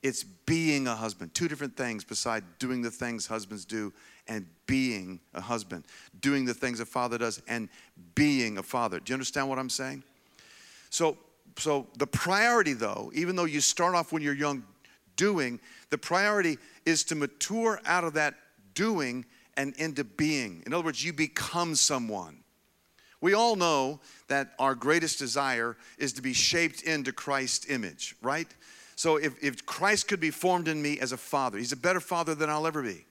[0.03, 1.33] It's being a husband.
[1.33, 3.93] Two different things beside doing the things husbands do
[4.27, 5.85] and being a husband.
[6.19, 7.69] Doing the things a father does and
[8.13, 8.99] being a father.
[8.99, 10.03] Do you understand what I'm saying?
[10.89, 11.17] So,
[11.57, 14.63] so the priority though, even though you start off when you're young
[15.15, 15.57] doing,
[15.89, 18.33] the priority is to mature out of that
[18.73, 19.23] doing
[19.55, 20.63] and into being.
[20.65, 22.40] In other words, you become someone.
[23.21, 28.47] We all know that our greatest desire is to be shaped into Christ's image, right?
[28.95, 31.99] So if, if Christ could be formed in me as a father, he's a better
[31.99, 33.05] father than I'll ever be.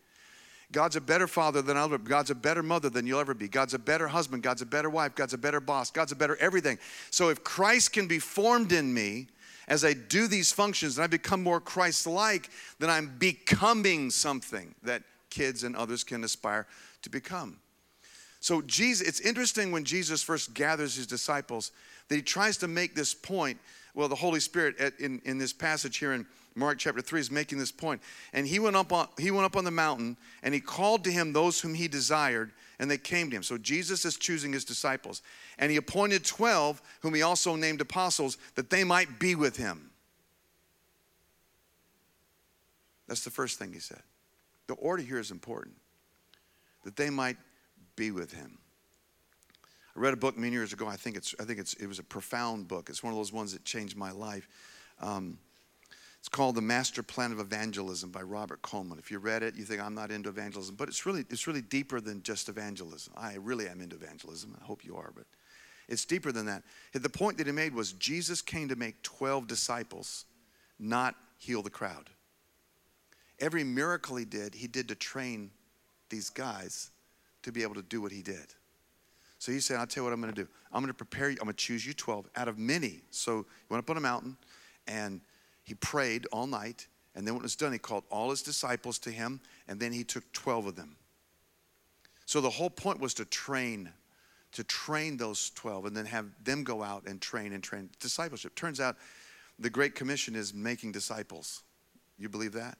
[0.72, 2.08] God's a better father than I'll ever be.
[2.08, 3.48] God's a better mother than you'll ever be.
[3.48, 4.42] God's a better husband.
[4.42, 5.14] God's a better wife.
[5.14, 5.90] God's a better boss.
[5.90, 6.78] God's a better everything.
[7.10, 9.28] So if Christ can be formed in me
[9.66, 14.74] as I do these functions and I become more Christ like, then I'm becoming something
[14.82, 16.66] that kids and others can aspire
[17.02, 17.58] to become.
[18.40, 21.72] So Jesus, it's interesting when Jesus first gathers his disciples
[22.08, 23.58] that he tries to make this point.
[23.94, 27.30] Well, the Holy Spirit at, in, in this passage here in Mark chapter 3 is
[27.30, 28.00] making this point.
[28.32, 31.10] And he went up on he went up on the mountain and he called to
[31.10, 33.42] him those whom he desired, and they came to him.
[33.42, 35.22] So Jesus is choosing his disciples.
[35.58, 39.90] And he appointed 12, whom he also named apostles, that they might be with him.
[43.06, 44.02] That's the first thing he said.
[44.66, 45.74] The order here is important
[46.84, 47.36] that they might
[47.96, 48.58] be with him.
[49.96, 50.86] I read a book many years ago.
[50.86, 52.88] I think it's I think it's it was a profound book.
[52.88, 54.48] It's one of those ones that changed my life.
[55.00, 55.38] Um,
[56.20, 58.98] It's called The Master Plan of Evangelism by Robert Coleman.
[58.98, 61.62] If you read it, you think I'm not into evangelism, but it's really, it's really
[61.62, 63.14] deeper than just evangelism.
[63.16, 64.54] I really am into evangelism.
[64.60, 65.24] I hope you are, but
[65.88, 66.62] it's deeper than that.
[66.92, 70.26] The point that he made was Jesus came to make 12 disciples,
[70.78, 72.10] not heal the crowd.
[73.38, 75.50] Every miracle he did, he did to train
[76.10, 76.90] these guys
[77.42, 78.54] to be able to do what he did.
[79.38, 80.48] So he said, I'll tell you what I'm going to do.
[80.70, 81.36] I'm going to prepare you.
[81.40, 83.00] I'm going to choose you 12 out of many.
[83.10, 84.36] So he went up on a mountain
[84.86, 85.22] and
[85.64, 86.86] he prayed all night.
[87.14, 89.40] And then when it was done, he called all his disciples to him.
[89.66, 90.96] And then he took 12 of them.
[92.26, 93.90] So the whole point was to train,
[94.52, 97.88] to train those 12 and then have them go out and train and train.
[97.98, 98.54] Discipleship.
[98.54, 98.96] Turns out
[99.58, 101.62] the Great Commission is making disciples.
[102.18, 102.76] You believe that?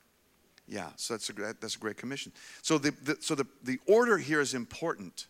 [0.71, 2.33] Yeah, so that's a, that's a great commission.
[2.63, 5.27] So the, the, so the, the order here is important.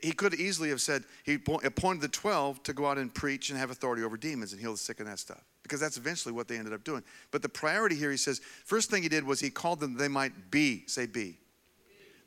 [0.00, 3.58] He could easily have said, he appointed the 12 to go out and preach and
[3.58, 6.46] have authority over demons and heal the sick and that stuff, because that's eventually what
[6.46, 7.02] they ended up doing.
[7.32, 10.06] But the priority here, he says, first thing he did was he called them, they
[10.06, 11.38] might be, say be.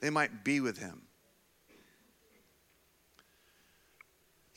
[0.02, 1.02] They might be with him.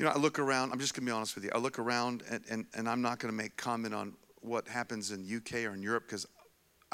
[0.01, 1.51] You know, I look around, I'm just going to be honest with you.
[1.55, 5.13] I look around, and, and, and I'm not going to make comment on what happens
[5.13, 6.27] in UK or in Europe because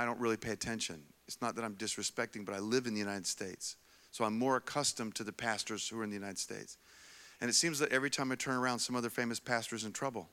[0.03, 1.01] I don't really pay attention.
[1.29, 3.77] It's not that I'm disrespecting, but I live in the United States.
[4.11, 6.77] So I'm more accustomed to the pastors who are in the United States.
[7.41, 10.29] And it seems that every time I turn around, some other famous pastor's in trouble.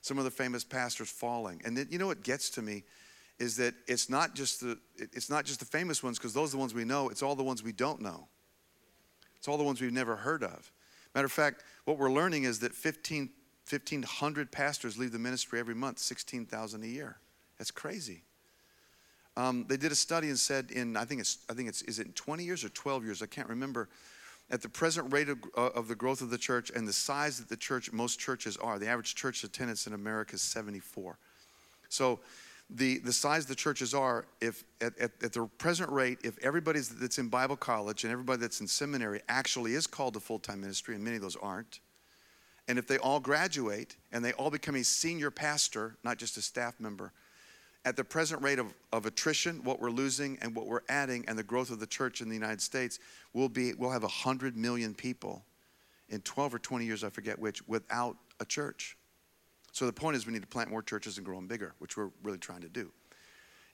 [0.00, 1.60] Some other famous pastors falling.
[1.66, 2.84] And then, you know what gets to me
[3.38, 6.56] is that it's not just the it's not just the famous ones because those are
[6.56, 7.10] the ones we know.
[7.10, 8.28] It's all the ones we don't know.
[9.36, 10.72] It's all the ones we've never heard of.
[11.14, 13.30] Matter of fact, what we're learning is that 15,
[13.68, 17.18] 1,500 pastors leave the ministry every month, 16,000 a year.
[17.58, 18.22] That's crazy.
[19.36, 21.98] Um, they did a study and said in I think it's I think it's is
[21.98, 23.88] it 20 years or 12 years I can't remember.
[24.48, 27.38] At the present rate of, uh, of the growth of the church and the size
[27.38, 31.18] that the church most churches are, the average church attendance in America is 74.
[31.88, 32.20] So
[32.70, 36.80] the, the size the churches are, if at, at, at, the present rate, if everybody
[36.80, 40.60] that's in Bible college and everybody that's in seminary actually is called to full time
[40.60, 41.80] ministry, and many of those aren't,
[42.68, 46.42] and if they all graduate and they all become a senior pastor, not just a
[46.42, 47.12] staff member,
[47.86, 51.38] at the present rate of, of attrition, what we're losing and what we're adding, and
[51.38, 52.98] the growth of the church in the United States,
[53.32, 55.44] we'll, be, we'll have 100 million people
[56.08, 58.96] in 12 or 20 years, I forget which, without a church.
[59.70, 61.96] So the point is, we need to plant more churches and grow them bigger, which
[61.96, 62.90] we're really trying to do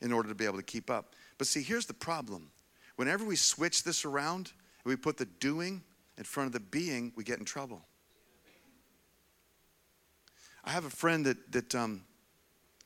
[0.02, 1.14] in order to be able to keep up.
[1.38, 2.50] But see, here's the problem.
[2.96, 4.52] Whenever we switch this around
[4.84, 5.82] and we put the doing
[6.18, 7.86] in front of the being, we get in trouble.
[10.64, 12.02] I have a friend that, that um,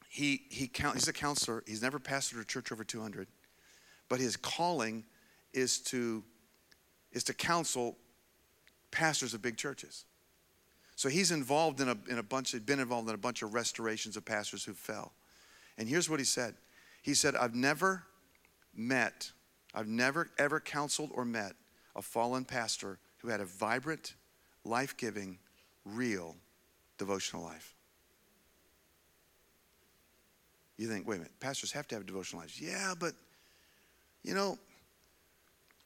[0.09, 1.63] he, he he's a counselor.
[1.67, 3.27] He's never pastored a church over 200,
[4.09, 5.05] but his calling
[5.53, 6.23] is to,
[7.13, 7.97] is to counsel
[8.91, 10.05] pastors of big churches.
[10.97, 13.53] So he's involved in a, in a bunch, of, been involved in a bunch of
[13.53, 15.13] restorations of pastors who fell.
[15.77, 16.55] And here's what he said.
[17.03, 18.05] He said, I've never
[18.75, 19.31] met,
[19.75, 21.53] I've never ever counseled or met
[21.95, 24.15] a fallen pastor who had a vibrant,
[24.65, 25.39] life giving,
[25.85, 26.35] real
[26.99, 27.76] devotional life.
[30.77, 32.61] You think, wait a minute, pastors have to have devotional lives.
[32.61, 33.15] Yeah, but,
[34.23, 34.59] you know,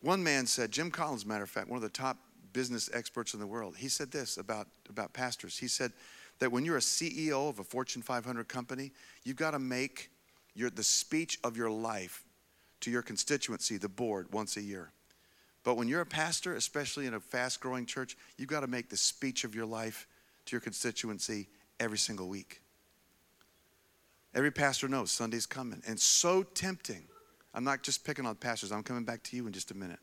[0.02, 2.16] one man said, Jim Collins, matter of fact, one of the top
[2.52, 5.58] business experts in the world, he said this about, about pastors.
[5.58, 5.92] He said
[6.40, 8.92] that when you're a CEO of a Fortune 500 company,
[9.24, 10.10] you've got to make
[10.54, 12.24] your, the speech of your life
[12.80, 14.90] to your constituency, the board, once a year.
[15.62, 18.88] But when you're a pastor, especially in a fast growing church, you've got to make
[18.88, 20.06] the speech of your life
[20.46, 21.48] to your constituency
[21.78, 22.62] every single week.
[24.34, 25.82] Every pastor knows Sunday's coming.
[25.86, 27.04] And so tempting.
[27.52, 29.98] I'm not just picking on pastors, I'm coming back to you in just a minute.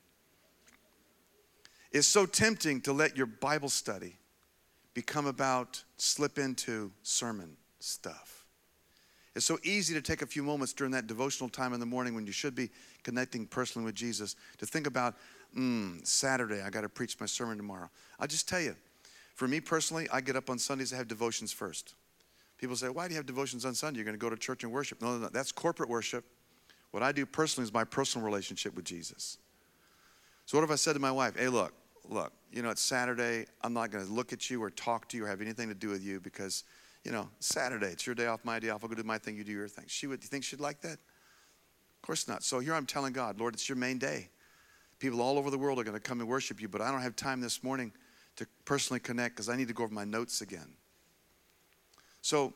[1.92, 4.18] It's so tempting to let your Bible study
[4.94, 8.46] become about slip into sermon stuff.
[9.36, 12.16] It's so easy to take a few moments during that devotional time in the morning
[12.16, 12.72] when you should be
[13.04, 15.16] connecting personally with Jesus to think about,
[15.56, 17.90] mm, Saturday, I got to preach my sermon tomorrow.
[18.20, 18.76] I'll just tell you,
[19.36, 21.94] for me personally, I get up on Sundays, I have devotions first.
[22.58, 23.98] People say, Why do you have devotions on Sunday?
[24.00, 25.02] You're going to go to church and worship.
[25.02, 25.30] No, no, no.
[25.30, 26.26] That's corporate worship.
[26.92, 29.38] What I do personally is my personal relationship with Jesus.
[30.46, 31.74] So, what if I said to my wife, Hey, look,
[32.10, 33.46] look, you know, it's Saturday.
[33.62, 35.76] I'm not going to look at you or talk to you or have anything to
[35.76, 36.64] do with you because,
[37.04, 38.84] you know, Saturday, it's your day off, my day off.
[38.84, 39.86] I'll go do my thing, you do your thing.
[39.88, 40.94] She would, you think she'd like that?
[40.94, 42.44] Of course not.
[42.44, 44.30] So here I'm telling God, Lord, it's your main day.
[45.00, 47.02] People all over the world are going to come and worship you, but I don't
[47.02, 47.92] have time this morning
[48.38, 50.74] to personally connect because I need to go over my notes again.
[52.28, 52.52] So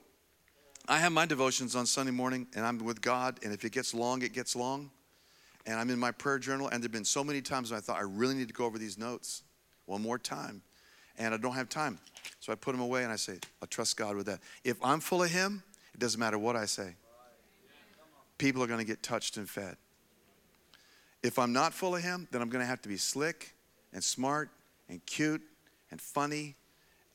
[0.89, 3.93] I have my devotions on Sunday morning and I'm with God, and if it gets
[3.93, 4.91] long, it gets long.
[5.65, 7.97] And I'm in my prayer journal, and there have been so many times I thought
[7.97, 9.43] I really need to go over these notes
[9.85, 10.61] one more time,
[11.17, 11.99] and I don't have time.
[12.41, 14.41] So I put them away and I say, I trust God with that.
[14.65, 16.93] If I'm full of Him, it doesn't matter what I say.
[18.37, 19.77] People are going to get touched and fed.
[21.23, 23.53] If I'm not full of Him, then I'm going to have to be slick
[23.93, 24.49] and smart
[24.89, 25.41] and cute
[25.91, 26.57] and funny.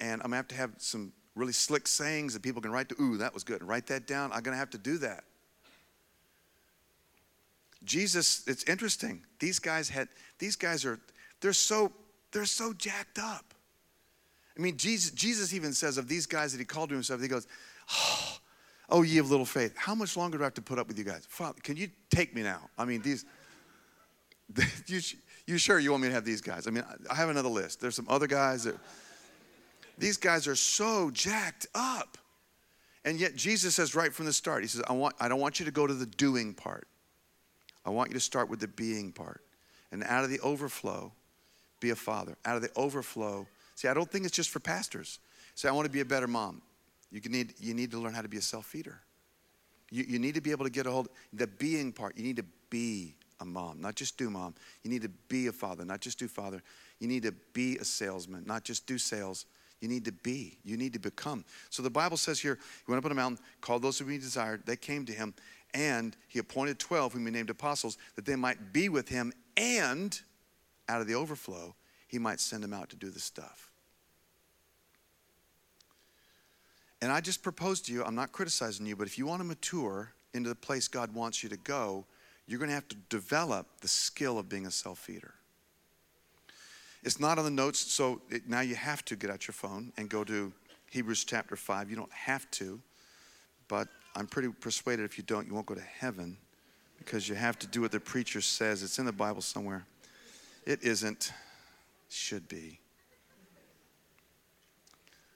[0.00, 2.88] And I'm going to have to have some really slick sayings that people can write
[2.88, 3.00] to.
[3.00, 3.62] Ooh, that was good.
[3.62, 4.32] Write that down.
[4.32, 5.22] I'm going to have to do that.
[7.84, 9.22] Jesus, it's interesting.
[9.38, 10.98] These guys had, these guys are,
[11.40, 11.92] they're so,
[12.32, 13.54] they're so jacked up.
[14.58, 17.28] I mean, Jesus, Jesus even says of these guys that he called to himself, he
[17.28, 17.46] goes,
[17.92, 18.38] oh,
[18.88, 20.98] oh, ye of little faith, how much longer do I have to put up with
[20.98, 21.26] you guys?
[21.28, 22.70] Father, can you take me now?
[22.78, 23.26] I mean, these,
[24.86, 25.00] you,
[25.46, 26.66] you sure you want me to have these guys?
[26.66, 27.80] I mean, I have another list.
[27.80, 28.76] There's some other guys that,
[29.98, 32.18] these guys are so jacked up.
[33.04, 35.60] And yet Jesus says right from the start, he says, I, want, I don't want
[35.60, 36.88] you to go to the doing part.
[37.84, 39.42] I want you to start with the being part.
[39.92, 41.12] And out of the overflow,
[41.80, 42.36] be a father.
[42.44, 45.20] Out of the overflow, see, I don't think it's just for pastors.
[45.54, 46.62] Say, I want to be a better mom.
[47.12, 49.00] You, need, you need to learn how to be a self feeder.
[49.90, 52.16] You, you need to be able to get a hold the being part.
[52.16, 54.54] You need to be a mom, not just do mom.
[54.82, 56.62] You need to be a father, not just do father.
[56.98, 59.46] You need to be a salesman, not just do sales.
[59.80, 60.58] You need to be.
[60.64, 61.44] You need to become.
[61.70, 64.18] So the Bible says here, he went up on a mountain, called those whom he
[64.18, 64.62] desired.
[64.64, 65.34] They came to him,
[65.76, 70.20] and he appointed 12 whom he named apostles that they might be with him and
[70.88, 71.74] out of the overflow
[72.08, 73.70] he might send them out to do the stuff
[77.02, 79.46] and i just propose to you i'm not criticizing you but if you want to
[79.46, 82.06] mature into the place god wants you to go
[82.46, 85.34] you're going to have to develop the skill of being a self-feeder
[87.06, 89.92] it's not on the notes so it, now you have to get out your phone
[89.96, 90.52] and go to
[90.90, 92.78] hebrews chapter 5 you don't have to
[93.68, 96.38] but I'm pretty persuaded if you don't, you won't go to heaven
[96.96, 98.82] because you have to do what the preacher says.
[98.82, 99.86] It's in the Bible somewhere.
[100.64, 101.32] It isn't,
[102.08, 102.80] should be.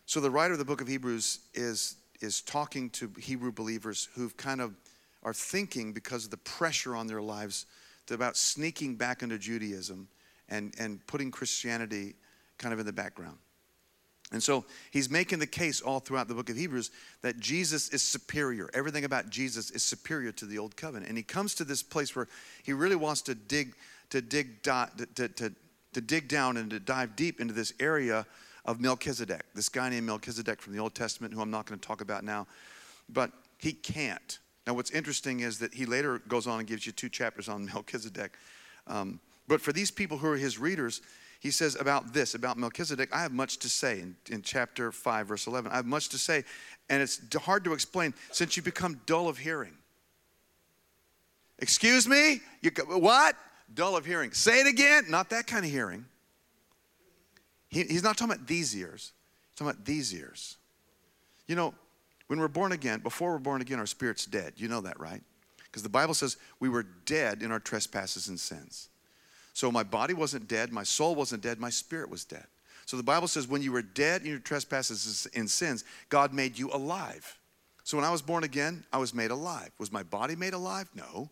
[0.07, 4.37] So the writer of the book of Hebrews is, is talking to Hebrew believers who've
[4.37, 4.75] kind of
[5.23, 7.67] are thinking because of the pressure on their lives
[8.11, 10.09] about sneaking back into Judaism
[10.51, 12.15] and, and putting Christianity
[12.59, 13.39] kind of in the background.
[14.33, 16.91] And so he's making the case all throughout the book of Hebrews
[17.23, 18.71] that Jesus is superior.
[18.75, 21.09] Everything about Jesus is superior to the old covenant.
[21.09, 22.29] And he comes to this place where
[22.63, 23.75] he really wants to dig,
[24.11, 25.53] to dig, to, to,
[25.93, 28.25] to dig down and to dive deep into this area
[28.65, 31.87] of Melchizedek, this guy named Melchizedek from the Old Testament, who I'm not going to
[31.87, 32.47] talk about now.
[33.09, 34.39] But he can't.
[34.67, 37.65] Now, what's interesting is that he later goes on and gives you two chapters on
[37.75, 38.37] Melchizedek.
[38.87, 39.19] Um,
[39.51, 41.03] but for these people who are his readers,
[41.41, 45.27] he says about this, about Melchizedek, I have much to say in, in chapter 5,
[45.27, 45.73] verse 11.
[45.73, 46.45] I have much to say,
[46.89, 49.73] and it's hard to explain since you become dull of hearing.
[51.59, 52.41] Excuse me?
[52.63, 53.35] You, what?
[53.75, 54.31] Dull of hearing.
[54.31, 55.07] Say it again.
[55.09, 56.05] Not that kind of hearing.
[57.67, 59.11] He, he's not talking about these ears,
[59.49, 60.59] he's talking about these ears.
[61.49, 61.75] You know,
[62.29, 64.53] when we're born again, before we're born again, our spirit's dead.
[64.59, 65.23] You know that, right?
[65.65, 68.91] Because the Bible says we were dead in our trespasses and sins.
[69.61, 72.47] So my body wasn't dead, my soul wasn't dead, my spirit was dead.
[72.87, 76.59] So the Bible says when you were dead in your trespasses and sins, God made
[76.59, 77.39] you alive.
[77.85, 79.69] So when I was born again, I was made alive.
[79.77, 80.89] Was my body made alive?
[80.95, 81.29] No.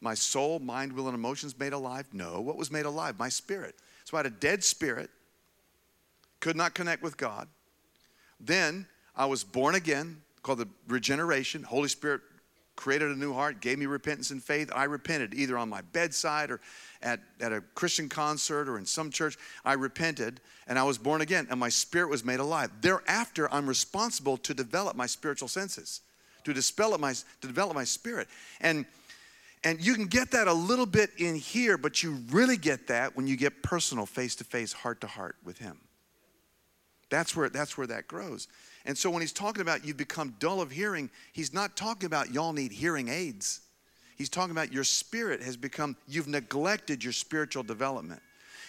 [0.00, 2.06] My soul, mind, will, and emotions made alive?
[2.14, 2.40] No.
[2.40, 3.18] What was made alive?
[3.18, 3.74] My spirit.
[4.06, 5.10] So I had a dead spirit,
[6.40, 7.48] could not connect with God.
[8.40, 11.64] Then I was born again, called the regeneration.
[11.64, 12.22] Holy Spirit
[12.78, 14.70] created a new heart, gave me repentance and faith.
[14.72, 16.60] I repented either on my bedside or
[17.02, 19.36] at, at a Christian concert or in some church.
[19.64, 22.70] I repented and I was born again and my spirit was made alive.
[22.80, 26.02] Thereafter, I'm responsible to develop my spiritual senses,
[26.44, 28.28] to dispel my, to develop my spirit.
[28.60, 28.86] And
[29.64, 33.16] and you can get that a little bit in here, but you really get that
[33.16, 35.80] when you get personal, face to face, heart to heart with Him.
[37.10, 38.46] That's where, that's where that grows.
[38.88, 42.32] And so when he's talking about you've become dull of hearing, he's not talking about
[42.32, 43.60] y'all need hearing aids.
[44.16, 48.22] He's talking about your spirit has become, you've neglected your spiritual development.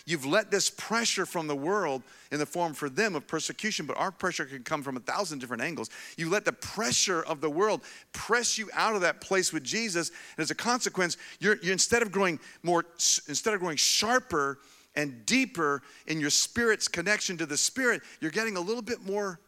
[0.05, 3.97] You've let this pressure from the world in the form for them of persecution, but
[3.97, 5.89] our pressure can come from a thousand different angles.
[6.17, 7.81] You let the pressure of the world
[8.12, 12.02] press you out of that place with Jesus, and as a consequence, you're, you're instead
[12.02, 12.85] of growing more,
[13.27, 14.60] instead of growing sharper
[14.96, 19.39] and deeper in your spirit's connection to the spirit, you're getting a little bit more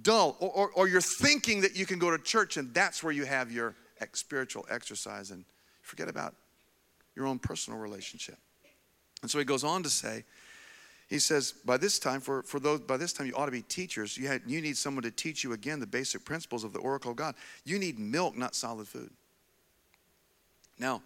[0.00, 3.12] dull, or, or, or, you're thinking that you can go to church and that's where
[3.12, 3.74] you have your
[4.14, 5.44] spiritual exercise and
[5.82, 6.34] forget about
[7.14, 8.38] your own personal relationship.
[9.20, 10.24] And so he goes on to say,
[11.08, 13.60] he says, by this time, for, for those, by this time you ought to be
[13.62, 14.16] teachers.
[14.16, 17.10] You, had, you need someone to teach you again the basic principles of the oracle
[17.10, 17.34] of God.
[17.64, 19.10] You need milk, not solid food.
[20.78, 21.02] Now,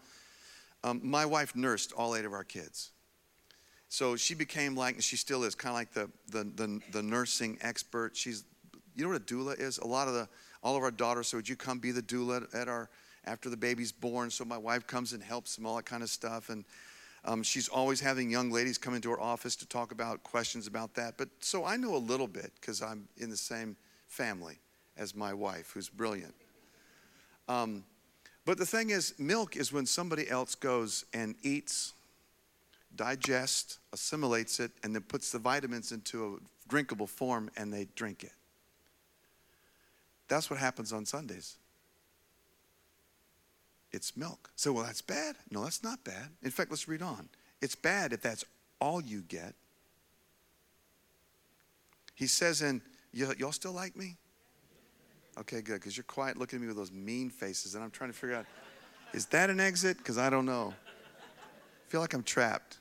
[0.84, 2.90] um, my wife nursed all eight of our kids.
[3.88, 7.02] So she became like, and she still is, kind of like the, the, the, the
[7.02, 8.16] nursing expert.
[8.16, 8.44] She's
[8.96, 9.78] you know what a doula is?
[9.78, 10.28] A lot of the
[10.62, 12.88] all of our daughters said, Would you come be the doula at our
[13.24, 14.30] after the baby's born?
[14.30, 16.48] So my wife comes and helps them, all that kind of stuff.
[16.48, 16.64] And
[17.24, 20.94] um, she's always having young ladies come into her office to talk about questions about
[20.94, 21.18] that.
[21.18, 23.76] But so I know a little bit because I'm in the same
[24.08, 24.58] family
[24.96, 26.34] as my wife, who's brilliant.
[27.48, 27.84] Um,
[28.44, 31.94] but the thing is, milk is when somebody else goes and eats,
[32.94, 38.22] digests, assimilates it, and then puts the vitamins into a drinkable form and they drink
[38.24, 38.32] it.
[40.28, 41.56] That's what happens on Sundays.
[43.92, 44.50] It's milk.
[44.56, 45.36] So, well, that's bad.
[45.50, 46.28] No, that's not bad.
[46.42, 47.28] In fact, let's read on.
[47.62, 48.44] It's bad if that's
[48.80, 49.54] all you get.
[52.14, 52.80] He says, and
[53.12, 54.16] y'all still like me?
[55.38, 58.10] Okay, good, because you're quiet looking at me with those mean faces, and I'm trying
[58.10, 58.46] to figure out
[59.12, 59.98] is that an exit?
[59.98, 60.74] Because I don't know.
[60.76, 62.78] I feel like I'm trapped.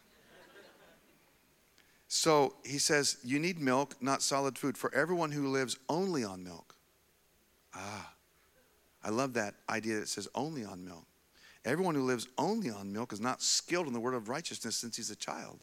[2.08, 6.44] So he says, You need milk, not solid food, for everyone who lives only on
[6.44, 6.75] milk.
[7.76, 8.14] Ah,
[9.04, 11.06] I love that idea that says only on milk.
[11.66, 14.96] Everyone who lives only on milk is not skilled in the word of righteousness since
[14.96, 15.60] he's a child.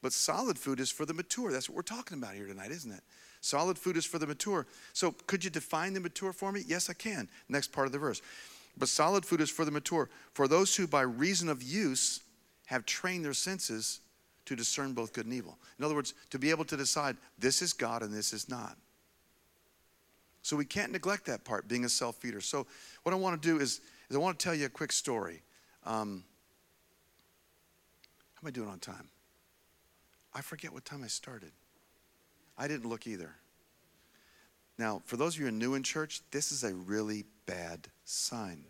[0.00, 1.50] But solid food is for the mature.
[1.50, 3.00] That's what we're talking about here tonight, isn't it?
[3.40, 4.66] Solid food is for the mature.
[4.92, 6.62] So, could you define the mature for me?
[6.66, 7.28] Yes, I can.
[7.48, 8.22] Next part of the verse.
[8.76, 12.20] But solid food is for the mature, for those who by reason of use
[12.66, 14.00] have trained their senses
[14.46, 15.58] to discern both good and evil.
[15.78, 18.76] In other words, to be able to decide this is God and this is not.
[20.44, 22.42] So we can't neglect that part, being a self feeder.
[22.42, 22.66] So,
[23.02, 23.80] what I want to do is,
[24.10, 25.40] is I want to tell you a quick story.
[25.86, 26.22] Um,
[28.34, 29.08] how am I doing on time?
[30.34, 31.50] I forget what time I started.
[32.58, 33.30] I didn't look either.
[34.76, 37.88] Now, for those of you who are new in church, this is a really bad
[38.04, 38.64] sign.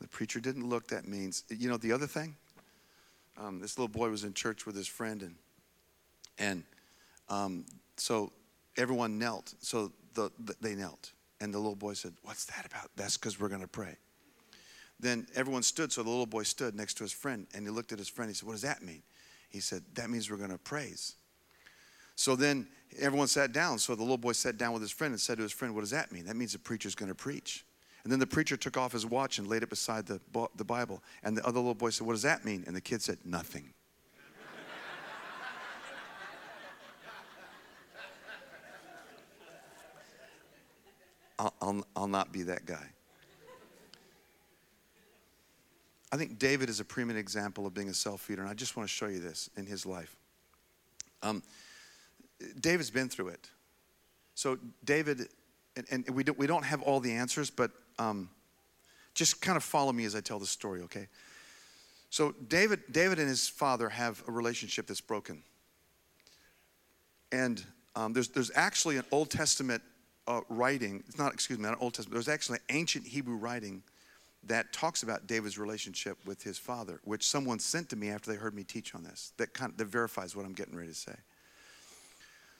[0.00, 2.36] the preacher didn't look, that means, you know, the other thing?
[3.36, 5.34] Um, this little boy was in church with his friend, and,
[6.38, 6.64] and
[7.32, 7.64] um,
[7.96, 8.32] so
[8.76, 9.54] everyone knelt.
[9.60, 11.12] So the, the, they knelt.
[11.40, 12.90] And the little boy said, What's that about?
[12.96, 13.96] That's because we're going to pray.
[15.00, 17.90] Then everyone stood, so the little boy stood next to his friend, and he looked
[17.90, 18.30] at his friend.
[18.30, 19.02] He said, What does that mean?
[19.48, 21.14] He said, That means we're going to praise.
[22.14, 22.68] So then
[23.00, 23.78] everyone sat down.
[23.78, 25.80] So the little boy sat down with his friend and said to his friend, What
[25.80, 26.26] does that mean?
[26.26, 27.64] That means the preacher's going to preach.
[28.04, 30.20] And then the preacher took off his watch and laid it beside the,
[30.56, 31.02] the Bible.
[31.22, 32.64] And the other little boy said, What does that mean?
[32.66, 33.72] And the kid said, Nothing.
[41.62, 42.84] I'll, I'll, not be that guy.
[46.10, 48.76] I think David is a preeminent example of being a self feeder, and I just
[48.76, 50.14] want to show you this in his life.
[51.22, 51.42] Um,
[52.60, 53.48] David's been through it.
[54.34, 55.28] So, David,
[55.76, 58.28] and, and, we, don't, we don't have all the answers, but um,
[59.14, 61.06] just kind of follow me as I tell the story, okay?
[62.10, 65.42] So, David, David and his father have a relationship that's broken.
[67.30, 69.82] And um, there's, there's actually an Old Testament
[70.26, 73.82] uh, writing, it's not, excuse me, not Old Testament, there's actually ancient Hebrew writing
[74.44, 78.36] that talks about David's relationship with his father, which someone sent to me after they
[78.36, 80.94] heard me teach on this, that, kind of, that verifies what I'm getting ready to
[80.94, 81.14] say.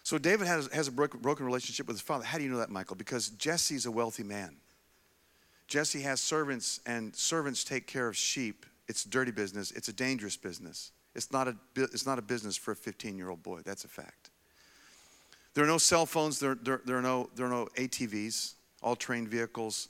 [0.04, 2.24] So David has, has a broken relationship with his father.
[2.24, 2.96] How do you know that, Michael?
[2.96, 4.56] Because Jesse's a wealthy man.
[5.68, 8.66] Jesse has servants, and servants take care of sheep.
[8.88, 9.70] It's dirty business.
[9.70, 10.90] It's a dangerous business.
[11.14, 13.60] It's not a, it's not a business for a 15 year old boy.
[13.64, 14.21] That's a fact.
[15.54, 18.96] There are no cell phones, there, there, there, are, no, there are no ATVs, all
[18.96, 19.88] terrain vehicles.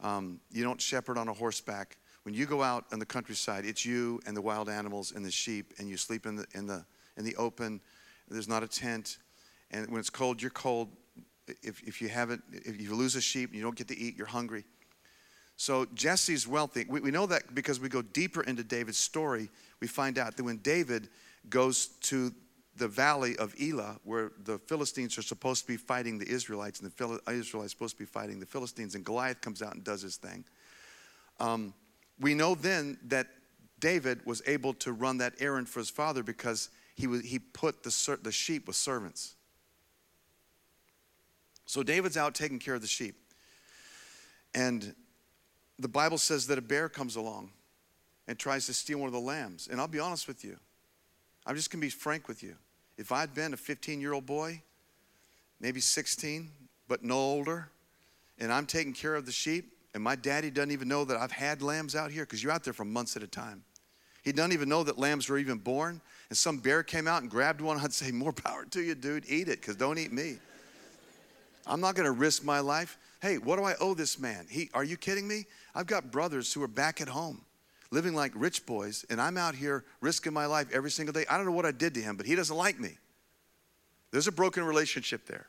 [0.00, 1.96] Um, you don't shepherd on a horseback.
[2.22, 5.30] When you go out in the countryside, it's you and the wild animals and the
[5.30, 6.84] sheep, and you sleep in the, in the,
[7.16, 7.80] in the open.
[8.28, 9.18] There's not a tent.
[9.72, 10.88] And when it's cold, you're cold.
[11.62, 14.16] If, if you haven't, if you lose a sheep and you don't get to eat,
[14.16, 14.64] you're hungry.
[15.56, 16.86] So Jesse's wealthy.
[16.88, 19.50] We, we know that because we go deeper into David's story.
[19.80, 21.08] We find out that when David
[21.48, 22.32] goes to
[22.76, 26.90] the valley of Elah, where the Philistines are supposed to be fighting the Israelites, and
[26.90, 30.02] the Israelites are supposed to be fighting the Philistines, and Goliath comes out and does
[30.02, 30.44] his thing.
[31.40, 31.74] Um,
[32.20, 33.26] we know then that
[33.80, 37.82] David was able to run that errand for his father because he, was, he put
[37.82, 39.34] the, the sheep with servants.
[41.66, 43.16] So David's out taking care of the sheep.
[44.54, 44.94] And
[45.78, 47.50] the Bible says that a bear comes along
[48.28, 49.68] and tries to steal one of the lambs.
[49.70, 50.58] And I'll be honest with you,
[51.50, 52.54] I'm just going to be frank with you.
[52.96, 54.62] If I'd been a 15 year old boy,
[55.58, 56.48] maybe 16,
[56.86, 57.68] but no older,
[58.38, 61.32] and I'm taking care of the sheep, and my daddy doesn't even know that I've
[61.32, 63.64] had lambs out here, because you're out there for months at a time.
[64.22, 66.00] He doesn't even know that lambs were even born.
[66.28, 69.24] And some bear came out and grabbed one, I'd say, More power to you, dude.
[69.26, 70.36] Eat it, because don't eat me.
[71.66, 72.96] I'm not going to risk my life.
[73.20, 74.46] Hey, what do I owe this man?
[74.48, 75.46] He, are you kidding me?
[75.74, 77.40] I've got brothers who are back at home
[77.90, 81.24] living like rich boys, and I'm out here risking my life every single day.
[81.28, 82.96] I don't know what I did to him, but he doesn't like me.
[84.10, 85.46] There's a broken relationship there.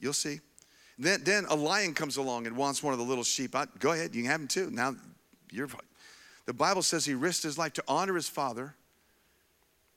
[0.00, 0.40] You'll see.
[0.98, 3.54] Then, then a lion comes along and wants one of the little sheep.
[3.54, 4.70] I, go ahead, you can have him too.
[4.70, 4.94] Now,
[5.50, 5.68] you're,
[6.46, 8.74] the Bible says he risked his life to honor his father.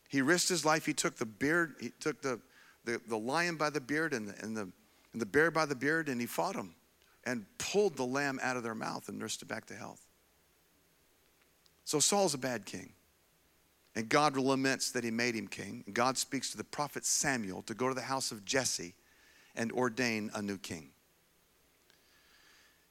[0.10, 0.86] He risked his life.
[0.86, 2.40] He took the beard, he took the,
[2.86, 4.70] the, the lion by the beard and the, and, the,
[5.14, 6.74] and the bear by the beard, and he fought him
[7.26, 10.07] and pulled the lamb out of their mouth and nursed it back to health.
[11.88, 12.92] So Saul's a bad king.
[13.96, 15.84] And God laments that he made him king.
[15.86, 18.94] And God speaks to the prophet Samuel to go to the house of Jesse
[19.56, 20.90] and ordain a new king.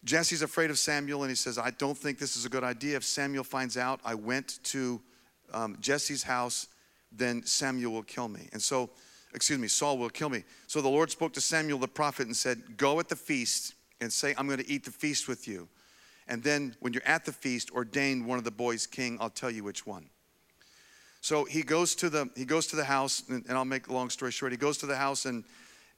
[0.02, 2.96] Jesse's afraid of Samuel and he says, I don't think this is a good idea.
[2.96, 5.02] If Samuel finds out I went to
[5.52, 6.66] um, Jesse's house,
[7.12, 8.48] then Samuel will kill me.
[8.54, 8.88] And so,
[9.34, 10.42] excuse me, Saul will kill me.
[10.68, 14.10] So the Lord spoke to Samuel the prophet and said, Go at the feast and
[14.10, 15.68] say, I'm going to eat the feast with you.
[16.28, 19.18] And then when you're at the feast, ordain one of the boys king.
[19.20, 20.06] I'll tell you which one.
[21.20, 23.92] So he goes to the he goes to the house, and, and I'll make a
[23.92, 24.52] long story short.
[24.52, 25.44] He goes to the house and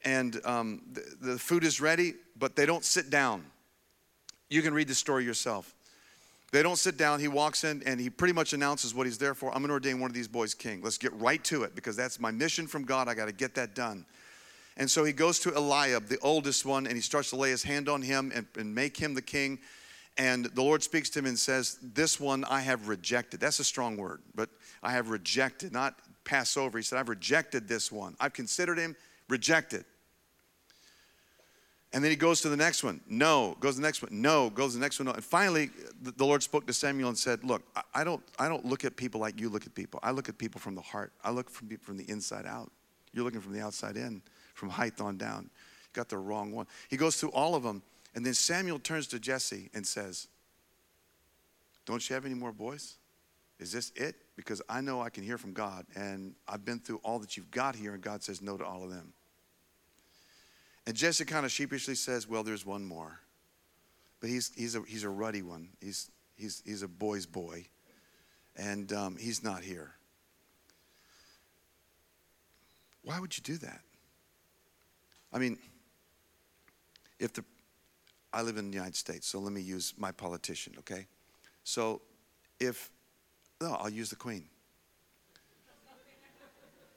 [0.03, 3.43] and um, the, the food is ready, but they don't sit down.
[4.49, 5.73] You can read the story yourself.
[6.51, 7.19] They don't sit down.
[7.19, 9.51] He walks in and he pretty much announces what he's there for.
[9.51, 10.81] I'm going to ordain one of these boys king.
[10.81, 13.07] Let's get right to it because that's my mission from God.
[13.07, 14.05] I got to get that done.
[14.75, 17.61] And so he goes to Eliab, the oldest one, and he starts to lay his
[17.61, 19.59] hand on him and, and make him the king.
[20.19, 23.39] And the Lord speaks to him and says, This one I have rejected.
[23.39, 24.49] That's a strong word, but
[24.83, 25.95] I have rejected, not
[26.25, 26.77] pass over.
[26.77, 28.17] He said, I've rejected this one.
[28.19, 28.97] I've considered him
[29.29, 29.85] rejected.
[31.93, 32.99] And then he goes to the next one.
[33.07, 33.55] No.
[33.61, 34.21] Goes to the next one.
[34.21, 34.49] No.
[34.49, 35.05] Goes to the next one.
[35.07, 35.13] No.
[35.13, 37.63] And finally, the Lord spoke to Samuel and said, Look,
[37.95, 40.01] I don't, I don't look at people like you look at people.
[40.03, 41.13] I look at people from the heart.
[41.23, 42.69] I look from, from the inside out.
[43.13, 44.21] You're looking from the outside in,
[44.53, 45.43] from height on down.
[45.43, 46.67] You got the wrong one.
[46.89, 47.81] He goes through all of them.
[48.15, 50.27] And then Samuel turns to Jesse and says,
[51.85, 52.95] Don't you have any more boys?
[53.59, 54.15] Is this it?
[54.35, 55.85] Because I know I can hear from God.
[55.95, 57.93] And I've been through all that you've got here.
[57.93, 59.13] And God says no to all of them.
[60.87, 63.19] And Jesse kind of sheepishly says, Well, there's one more.
[64.19, 65.69] But he's, he's, a, he's a ruddy one.
[65.81, 67.65] He's, he's, he's a boy's boy.
[68.55, 69.93] And um, he's not here.
[73.03, 73.81] Why would you do that?
[75.31, 75.57] I mean,
[77.19, 77.43] if the,
[78.31, 81.07] I live in the United States, so let me use my politician, okay?
[81.63, 82.01] So
[82.59, 82.91] if,
[83.61, 84.45] no, I'll use the queen.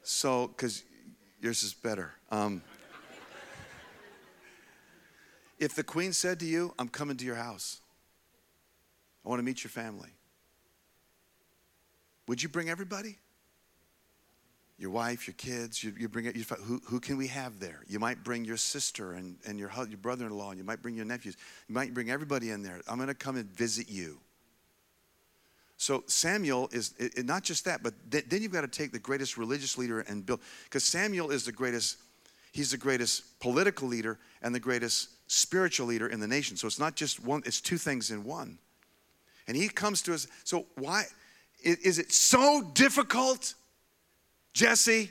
[0.02, 0.82] So, because
[1.40, 2.12] yours is better.
[2.30, 2.60] Um,
[5.58, 7.80] if the queen said to you, I'm coming to your house,
[9.24, 10.10] I want to meet your family,
[12.26, 13.16] would you bring everybody?
[14.82, 17.84] Your wife, your kids, you, you bring it, you, who, who can we have there?
[17.86, 20.82] You might bring your sister and, and your, your brother in law, and you might
[20.82, 21.36] bring your nephews.
[21.68, 22.80] You might bring everybody in there.
[22.88, 24.18] I'm going to come and visit you.
[25.76, 28.98] So Samuel is it, not just that, but th- then you've got to take the
[28.98, 31.98] greatest religious leader and build, because Samuel is the greatest,
[32.50, 36.56] he's the greatest political leader and the greatest spiritual leader in the nation.
[36.56, 38.58] So it's not just one, it's two things in one.
[39.46, 40.26] And he comes to us.
[40.42, 41.04] So why
[41.62, 43.54] is it so difficult,
[44.52, 45.10] Jesse?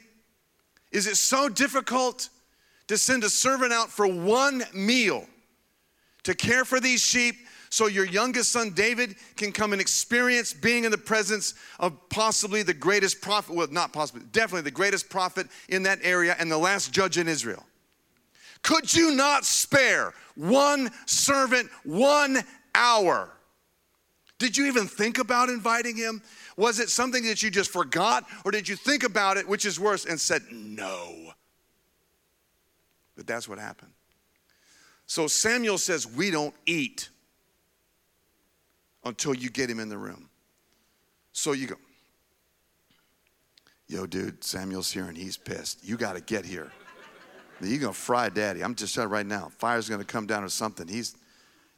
[0.91, 2.29] Is it so difficult
[2.87, 5.25] to send a servant out for one meal
[6.23, 7.35] to care for these sheep
[7.69, 12.63] so your youngest son David can come and experience being in the presence of possibly
[12.63, 16.57] the greatest prophet, well, not possibly, definitely the greatest prophet in that area and the
[16.57, 17.65] last judge in Israel?
[18.61, 22.39] Could you not spare one servant one
[22.75, 23.31] hour?
[24.37, 26.21] Did you even think about inviting him?
[26.57, 29.79] Was it something that you just forgot, or did you think about it, which is
[29.79, 31.33] worse, and said no?
[33.15, 33.91] But that's what happened.
[35.05, 37.09] So Samuel says, We don't eat
[39.03, 40.29] until you get him in the room.
[41.33, 41.75] So you go,
[43.87, 45.83] Yo, dude, Samuel's here and he's pissed.
[45.83, 46.71] You got to get here.
[47.59, 48.63] You're gonna fry daddy.
[48.63, 49.51] I'm just telling right now.
[49.57, 50.87] Fire's gonna come down or something.
[50.87, 51.15] He's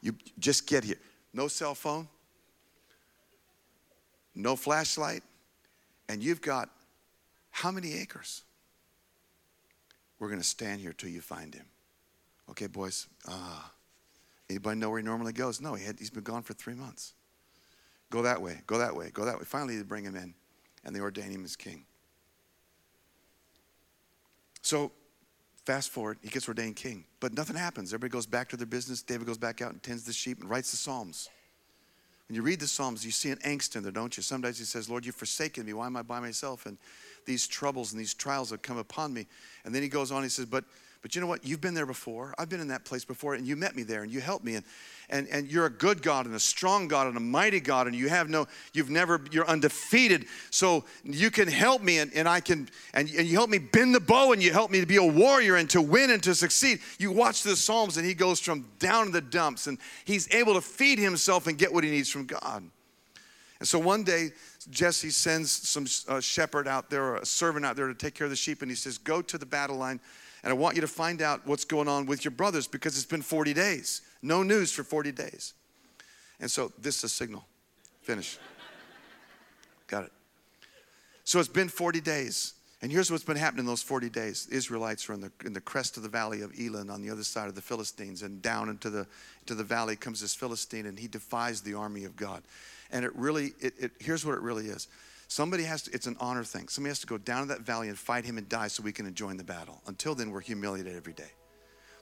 [0.01, 0.99] you just get here.
[1.33, 2.07] No cell phone,
[4.35, 5.23] no flashlight,
[6.09, 6.69] and you've got
[7.51, 8.43] how many acres?
[10.19, 11.65] We're gonna stand here till you find him.
[12.49, 13.07] Okay, boys.
[13.27, 13.61] Uh,
[14.49, 15.61] anybody know where he normally goes?
[15.61, 17.13] No, he had, he's been gone for three months.
[18.09, 19.45] Go that way, go that way, go that way.
[19.45, 20.33] Finally, they bring him in,
[20.83, 21.85] and they ordain him as king.
[24.61, 24.91] So
[25.65, 27.93] Fast forward, he gets ordained king, but nothing happens.
[27.93, 29.01] Everybody goes back to their business.
[29.01, 31.29] David goes back out and tends the sheep and writes the Psalms.
[32.33, 34.23] When you read the Psalms, you see an angst in there, don't you?
[34.23, 35.73] Sometimes he says, Lord, you've forsaken me.
[35.73, 36.65] Why am I by myself?
[36.65, 36.79] And
[37.27, 39.27] these troubles and these trials have come upon me.
[39.63, 40.65] And then he goes on, he says, But
[41.03, 41.45] But you know what?
[41.45, 42.33] You've been there before.
[42.37, 44.55] I've been in that place before, and you met me there, and you helped me.
[44.55, 44.65] And,
[45.09, 47.95] and, and you're a good God and a strong God and a mighty God, and
[47.95, 50.27] you have no, you've never, you're undefeated.
[50.49, 53.93] So you can help me, and, and I can, and, and you help me bend
[53.93, 56.33] the bow, and you help me to be a warrior and to win and to
[56.33, 56.79] succeed.
[56.97, 60.53] You watch the Psalms, and he goes from down in the dumps, and he's able
[60.53, 62.63] to feed himself and get what he needs from God.
[63.59, 64.29] And so one day,
[64.69, 68.23] Jesse sends some uh, shepherd out there, or a servant out there to take care
[68.23, 69.99] of the sheep, and he says, Go to the battle line
[70.43, 73.05] and I want you to find out what's going on with your brothers because it's
[73.05, 74.01] been 40 days.
[74.21, 75.53] No news for 40 days.
[76.39, 77.45] And so this is a signal.
[78.01, 78.37] Finish.
[79.87, 80.11] Got it.
[81.23, 82.53] So it's been 40 days.
[82.81, 84.47] And here's what's been happening in those 40 days.
[84.47, 87.09] The Israelites are in the, in the crest of the valley of Elah on the
[87.09, 88.23] other side of the Philistines.
[88.23, 89.07] And down into the,
[89.39, 92.43] into the valley comes this Philistine, and he defies the army of God.
[92.91, 94.89] And it really, it, it, here's what it really is
[95.33, 96.67] Somebody has to, it's an honor thing.
[96.67, 98.91] Somebody has to go down to that valley and fight him and die so we
[98.91, 99.81] can join the battle.
[99.87, 101.31] Until then, we're humiliated every day.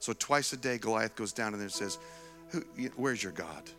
[0.02, 1.98] So twice a day, Goliath goes down and says,
[2.98, 3.70] Where's your God?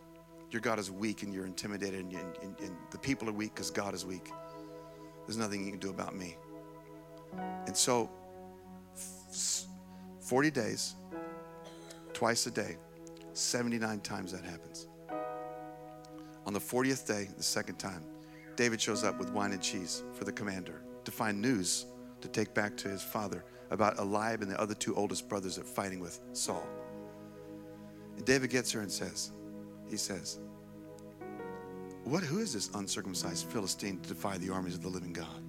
[0.51, 3.71] Your God is weak and you're intimidated, and, and, and the people are weak because
[3.71, 4.31] God is weak.
[5.27, 6.39] There's nothing you can do about me.
[7.67, 8.09] And so,
[10.23, 10.95] 40 days,
[12.15, 12.79] twice a day,
[13.35, 14.89] 79 times that happens.
[16.47, 18.03] On the 40th day, the second time,
[18.57, 21.87] David shows up with wine and cheese for the commander to find news
[22.21, 25.63] to take back to his father about Eliab and the other two oldest brothers that
[25.63, 26.67] are fighting with Saul.
[28.17, 29.33] And David gets her and says,
[29.89, 30.39] he says,
[32.05, 35.43] what, who is this uncircumcised Philistine to defy the armies of the living God?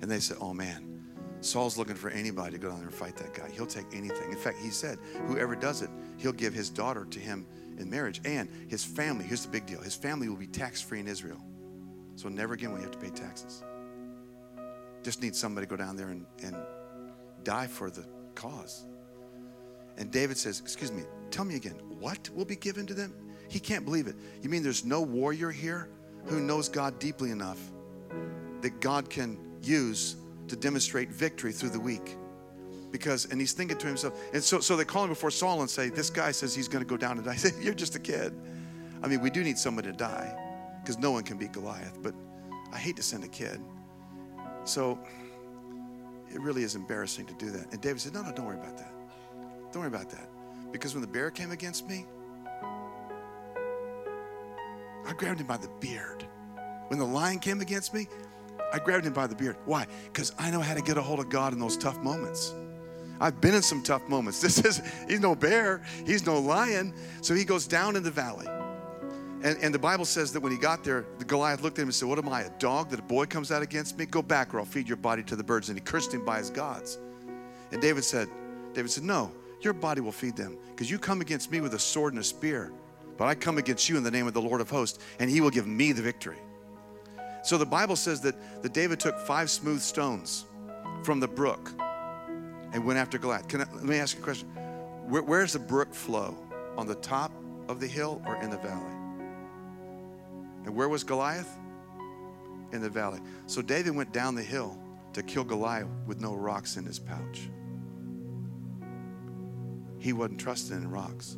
[0.00, 1.00] And they said, oh man,
[1.40, 3.48] Saul's looking for anybody to go down there and fight that guy.
[3.52, 4.30] He'll take anything.
[4.30, 7.46] In fact, he said, whoever does it, he'll give his daughter to him
[7.78, 8.20] in marriage.
[8.24, 11.42] And his family, here's the big deal, his family will be tax free in Israel.
[12.22, 13.64] So never again will you have to pay taxes.
[15.02, 16.54] Just need somebody to go down there and, and
[17.42, 18.06] die for the
[18.36, 18.84] cause.
[19.98, 21.02] And David says, Excuse me,
[21.32, 23.12] tell me again, what will be given to them?
[23.48, 24.14] He can't believe it.
[24.40, 25.88] You mean there's no warrior here
[26.26, 27.58] who knows God deeply enough
[28.60, 30.14] that God can use
[30.46, 32.16] to demonstrate victory through the weak?
[32.92, 35.68] Because, and he's thinking to himself, and so, so they call him before Saul and
[35.68, 37.34] say, This guy says he's going to go down and die.
[37.34, 38.32] Say, You're just a kid.
[39.02, 40.38] I mean, we do need somebody to die
[40.82, 42.14] because no one can beat Goliath, but
[42.72, 43.60] I hate to send a kid.
[44.64, 44.98] So
[46.32, 47.72] it really is embarrassing to do that.
[47.72, 48.92] And David said, No, no, don't worry about that.
[49.72, 50.28] Don't worry about that.
[50.72, 52.06] Because when the bear came against me,
[55.06, 56.24] I grabbed him by the beard.
[56.88, 58.08] When the lion came against me,
[58.72, 59.56] I grabbed him by the beard.
[59.66, 59.86] Why?
[60.04, 62.54] Because I know how to get a hold of God in those tough moments.
[63.20, 64.40] I've been in some tough moments.
[64.42, 66.94] This is, he's no bear, he's no lion.
[67.20, 68.46] So he goes down in the valley.
[69.42, 71.88] And, and the Bible says that when he got there, the Goliath looked at him
[71.88, 74.06] and said, What am I, a dog that a boy comes out against me?
[74.06, 75.68] Go back or I'll feed your body to the birds.
[75.68, 76.98] And he cursed him by his gods.
[77.72, 78.28] And David said,
[78.72, 81.78] David said, No, your body will feed them because you come against me with a
[81.78, 82.72] sword and a spear.
[83.16, 85.40] But I come against you in the name of the Lord of hosts, and he
[85.40, 86.38] will give me the victory.
[87.42, 90.46] So the Bible says that, that David took five smooth stones
[91.02, 91.72] from the brook
[92.72, 93.48] and went after Goliath.
[93.48, 94.48] Can I, let me ask you a question.
[95.08, 96.36] Where, where's the brook flow?
[96.76, 97.32] On the top
[97.68, 99.01] of the hill or in the valley?
[100.64, 101.58] And where was Goliath?
[102.72, 103.20] In the valley.
[103.46, 104.78] So David went down the hill
[105.12, 107.50] to kill Goliath with no rocks in his pouch.
[109.98, 111.36] He wasn't trusting in rocks.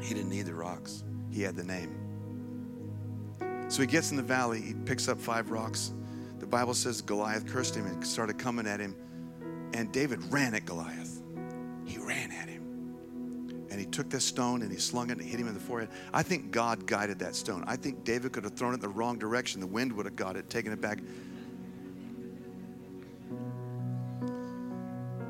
[0.00, 1.96] He didn't need the rocks, he had the name.
[3.68, 5.92] So he gets in the valley, he picks up five rocks.
[6.38, 8.96] The Bible says Goliath cursed him and started coming at him.
[9.74, 11.22] And David ran at Goliath.
[11.84, 12.59] He ran at him
[13.70, 15.90] and he took this stone and he slung it and hit him in the forehead.
[16.12, 17.64] I think God guided that stone.
[17.66, 19.60] I think David could have thrown it in the wrong direction.
[19.60, 20.98] The wind would have got it, taken it back.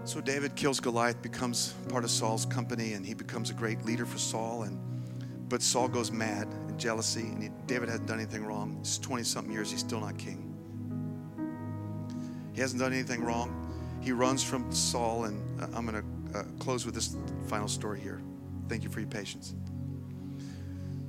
[0.04, 4.06] So David kills Goliath, becomes part of Saul's company, and he becomes a great leader
[4.06, 4.62] for Saul.
[4.62, 4.78] And
[5.48, 8.78] but Saul goes mad in jealousy, and he, David hasn't done anything wrong.
[8.80, 10.46] It's 20 something years, he's still not king.
[12.54, 13.56] He hasn't done anything wrong.
[14.00, 17.16] He runs from Saul, and uh, I'm going to uh, close with this
[17.48, 18.22] final story here.
[18.70, 19.56] Thank you for your patience.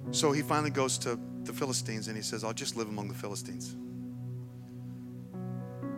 [0.09, 3.14] So he finally goes to the Philistines and he says, I'll just live among the
[3.14, 3.76] Philistines.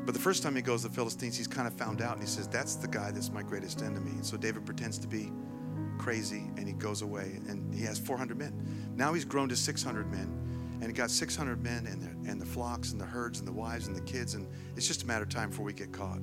[0.05, 2.21] But the first time he goes to the Philistines, he's kind of found out and
[2.21, 4.11] he says, That's the guy that's my greatest enemy.
[4.11, 5.31] And so David pretends to be
[5.97, 8.91] crazy and he goes away and he has 400 men.
[8.97, 12.45] Now he's grown to 600 men and he got 600 men and the, and the
[12.45, 14.33] flocks and the herds and the wives and the kids.
[14.33, 16.19] And it's just a matter of time before we get caught.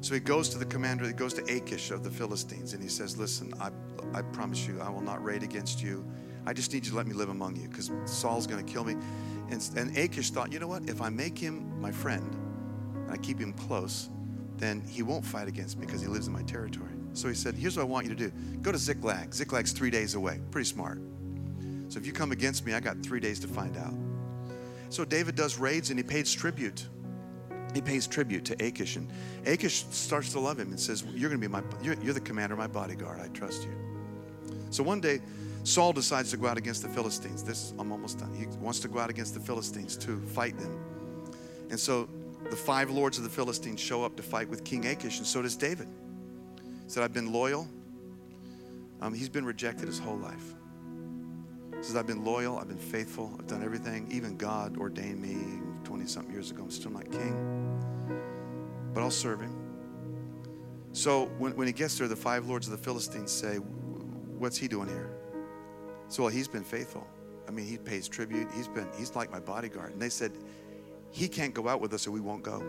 [0.00, 2.88] So he goes to the commander, he goes to Achish of the Philistines, and he
[2.88, 3.70] says, Listen, I,
[4.14, 6.06] I promise you, I will not raid against you.
[6.46, 8.84] I just need you to let me live among you because Saul's going to kill
[8.84, 8.96] me.
[9.50, 10.88] And, and Achish thought, you know what?
[10.88, 12.34] If I make him my friend
[12.94, 14.08] and I keep him close,
[14.56, 16.90] then he won't fight against me because he lives in my territory.
[17.12, 18.30] So he said, Here's what I want you to do
[18.62, 19.30] go to Ziklag.
[19.30, 20.40] Ziklag's three days away.
[20.50, 21.00] Pretty smart.
[21.88, 23.94] So if you come against me, I got three days to find out.
[24.90, 26.86] So David does raids and he pays tribute.
[27.74, 29.10] He pays tribute to Achish, and
[29.46, 32.20] Achish starts to love him and says, "You're going to be my, you're, you're the
[32.20, 33.20] commander of my bodyguard.
[33.20, 33.87] I trust you."
[34.70, 35.20] So one day,
[35.64, 37.42] Saul decides to go out against the Philistines.
[37.42, 38.32] This I'm almost done.
[38.34, 40.78] He wants to go out against the Philistines to fight them,
[41.70, 42.08] and so
[42.50, 45.42] the five lords of the Philistines show up to fight with King Achish, and so
[45.42, 45.88] does David.
[46.84, 47.68] He said, "I've been loyal."
[49.00, 50.54] Um, he's been rejected his whole life.
[51.76, 54.08] He says, I've been loyal, I've been faithful, I've done everything.
[54.10, 56.64] Even God ordained me 20 something years ago.
[56.64, 57.78] I'm still not king,
[58.92, 59.54] but I'll serve him.
[60.92, 63.58] So when, when he gets there, the five lords of the Philistines say,
[64.38, 65.10] What's he doing here?
[66.08, 67.06] So, well, he's been faithful.
[67.46, 68.48] I mean, he pays tribute.
[68.54, 69.92] He's been, he's like my bodyguard.
[69.92, 70.32] And they said,
[71.10, 72.62] He can't go out with us or we won't go.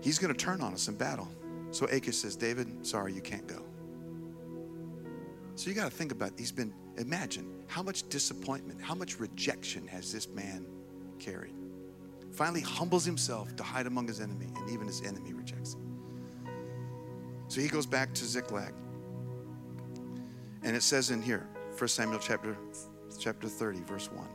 [0.00, 1.28] He's going to turn on us in battle.
[1.72, 3.62] So Achish says, David, sorry, you can't go.
[5.56, 9.86] So you got to think about, he's been, imagine how much disappointment, how much rejection
[9.86, 10.66] has this man
[11.18, 11.54] carried.
[12.32, 15.80] Finally humbles himself to hide among his enemy, and even his enemy rejects him.
[17.48, 18.72] So he goes back to Ziklag.
[20.62, 22.56] And it says in here, 1 Samuel chapter,
[23.18, 24.26] chapter 30, verse 1.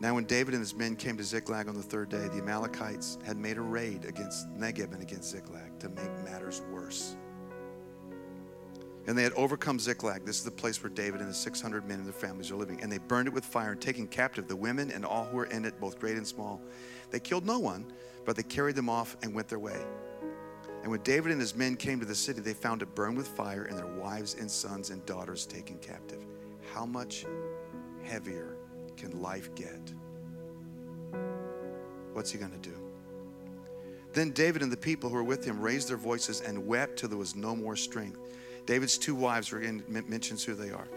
[0.00, 3.18] Now, when David and his men came to Ziklag on the third day, the Amalekites
[3.24, 7.14] had made a raid against Negeb and against Ziklag to make matters worse.
[9.06, 10.24] And they had overcome Ziklag.
[10.24, 12.80] This is the place where David and the 600 men and their families are living.
[12.82, 15.46] And they burned it with fire and taking captive the women and all who were
[15.46, 16.60] in it, both great and small.
[17.10, 17.92] They killed no one,
[18.24, 19.80] but they carried them off and went their way.
[20.82, 23.28] And when David and his men came to the city, they found it burned with
[23.28, 26.24] fire and their wives and sons and daughters taken captive.
[26.74, 27.24] How much
[28.02, 28.56] heavier
[28.96, 29.92] can life get?
[32.12, 32.74] What's he going to do?
[34.12, 37.08] Then David and the people who were with him raised their voices and wept till
[37.08, 38.18] there was no more strength.
[38.66, 40.88] David's two wives, again mentions who they are.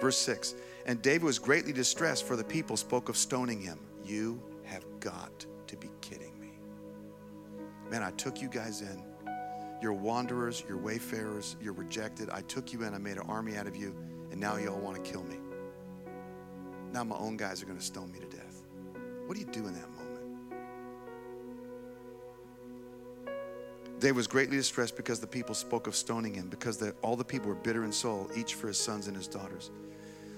[0.00, 0.54] Verse 6
[0.86, 3.78] And David was greatly distressed, for the people spoke of stoning him.
[4.04, 6.52] You have got to be kidding me.
[7.90, 9.02] Man, I took you guys in.
[9.84, 12.30] You're wanderers, you're wayfarers, you're rejected.
[12.30, 13.94] I took you in, I made an army out of you,
[14.30, 15.36] and now you all want to kill me.
[16.90, 18.62] Now my own guys are going to stone me to death.
[19.26, 20.20] What do you do in that moment?
[24.00, 27.22] David was greatly distressed because the people spoke of stoning him, because the, all the
[27.22, 29.70] people were bitter in soul, each for his sons and his daughters.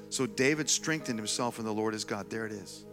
[0.09, 2.29] So David strengthened himself in the Lord his God.
[2.29, 2.85] There it is.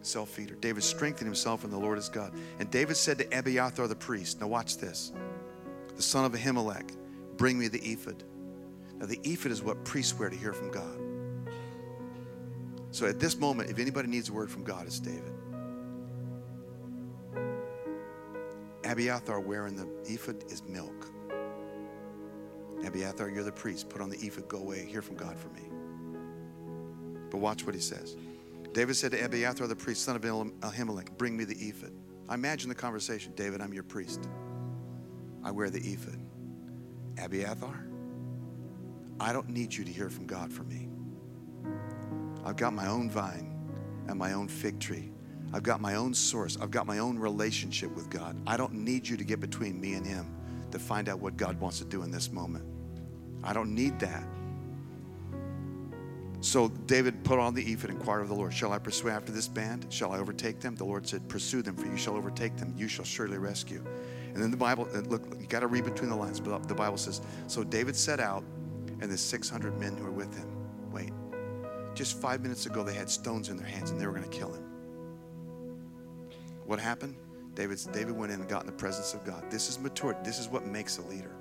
[0.00, 0.54] Self feeder.
[0.54, 2.32] David strengthened himself in the Lord his God.
[2.58, 5.12] And David said to Abiathar the priest, Now watch this.
[5.98, 6.96] The son of Ahimelech,
[7.36, 8.22] bring me the ephod.
[8.98, 10.96] Now, the ephod is what priests wear to hear from God.
[12.92, 15.32] So at this moment, if anybody needs a word from God, it's David.
[18.84, 21.10] Abiathar wearing the ephod is milk.
[22.86, 23.88] Abiathar, you're the priest.
[23.88, 25.62] Put on the ephod, go away, hear from God for me.
[27.28, 28.16] But watch what he says.
[28.72, 31.90] David said to Abiathar the priest, son of Ahimelech, bring me the ephod.
[32.28, 33.32] I imagine the conversation.
[33.34, 34.28] David, I'm your priest.
[35.48, 36.20] I wear the ephod.
[37.22, 37.86] Abiathar,
[39.18, 40.88] I don't need you to hear from God for me.
[42.44, 43.56] I've got my own vine
[44.08, 45.10] and my own fig tree
[45.52, 46.58] I've got my own source.
[46.60, 48.36] I've got my own relationship with God.
[48.46, 50.34] I don't need you to get between me and Him
[50.70, 52.66] to find out what God wants to do in this moment.
[53.42, 54.24] I don't need that.
[56.40, 59.32] So David put on the ephod and inquired of the Lord, Shall I pursue after
[59.32, 59.86] this band?
[59.88, 60.76] Shall I overtake them?
[60.76, 62.74] The Lord said, Pursue them, for you shall overtake them.
[62.76, 63.82] You shall surely rescue.
[64.38, 66.74] And then the Bible, uh, look, you got to read between the lines, but the
[66.74, 68.44] Bible says, So David set out,
[69.00, 70.46] and the 600 men who were with him.
[70.92, 71.10] Wait,
[71.92, 74.38] just five minutes ago, they had stones in their hands and they were going to
[74.38, 74.62] kill him.
[76.66, 77.16] What happened?
[77.56, 79.50] David, David went in and got in the presence of God.
[79.50, 80.20] This is maturity.
[80.22, 81.34] This is what makes a leader.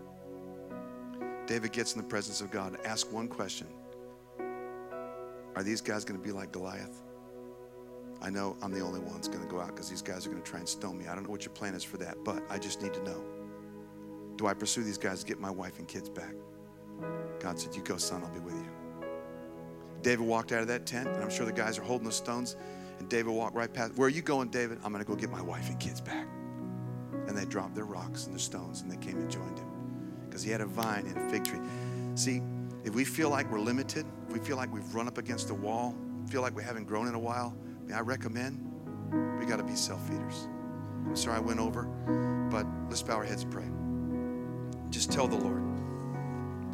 [1.45, 2.73] David gets in the presence of God.
[2.73, 3.67] And ask one question
[5.55, 7.03] Are these guys going to be like Goliath?
[8.22, 10.30] I know I'm the only one that's going to go out because these guys are
[10.30, 11.07] going to try and stone me.
[11.07, 13.24] I don't know what your plan is for that, but I just need to know.
[14.36, 16.34] Do I pursue these guys to get my wife and kids back?
[17.39, 18.70] God said, You go, son, I'll be with you.
[20.01, 22.55] David walked out of that tent, and I'm sure the guys are holding the stones.
[22.99, 23.95] And David walked right past.
[23.95, 24.80] Where are you going, David?
[24.84, 26.28] I'm going to go get my wife and kids back.
[27.28, 29.68] And they dropped their rocks and their stones and they came and joined him
[30.26, 31.59] because he had a vine and a fig tree.
[32.15, 32.41] See,
[32.84, 35.53] if we feel like we're limited, if we feel like we've run up against a
[35.53, 35.95] wall,
[36.30, 37.55] feel like we haven't grown in a while,
[37.91, 38.63] I, I recommend
[39.39, 40.47] we got to be self feeders.
[41.05, 41.83] I'm sorry I went over,
[42.51, 43.67] but let's bow our heads and pray.
[44.89, 45.63] Just tell the Lord.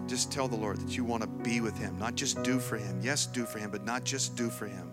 [0.07, 2.77] Just tell the Lord that you want to be with Him, not just do for
[2.77, 2.99] Him.
[3.01, 4.91] Yes, do for Him, but not just do for Him.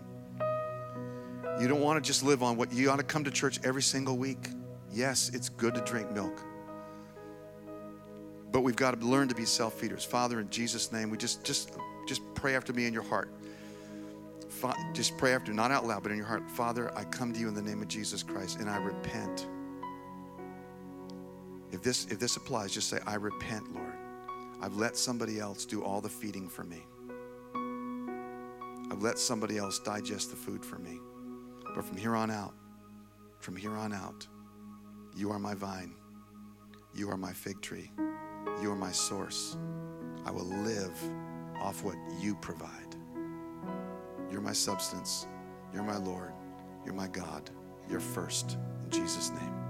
[1.59, 3.81] You don't want to just live on what you ought to come to church every
[3.81, 4.49] single week.
[4.91, 6.41] Yes, it's good to drink milk.
[8.51, 10.03] But we've got to learn to be self-feeders.
[10.03, 13.31] Father, in Jesus' name, we just just just pray after me in your heart.
[14.93, 16.49] Just pray after, not out loud, but in your heart.
[16.49, 19.47] Father, I come to you in the name of Jesus Christ and I repent.
[21.71, 23.95] If this if this applies, just say, I repent, Lord.
[24.61, 26.85] I've let somebody else do all the feeding for me.
[28.91, 30.99] I've let somebody else digest the food for me.
[31.73, 32.53] But from here on out,
[33.39, 34.27] from here on out,
[35.15, 35.95] you are my vine.
[36.93, 37.91] You are my fig tree.
[38.61, 39.57] You are my source.
[40.25, 40.99] I will live
[41.61, 42.80] off what you provide.
[44.31, 45.27] You're my substance.
[45.73, 46.31] You're my Lord.
[46.85, 47.49] You're my God.
[47.89, 48.57] You're first.
[48.83, 49.60] In Jesus' name.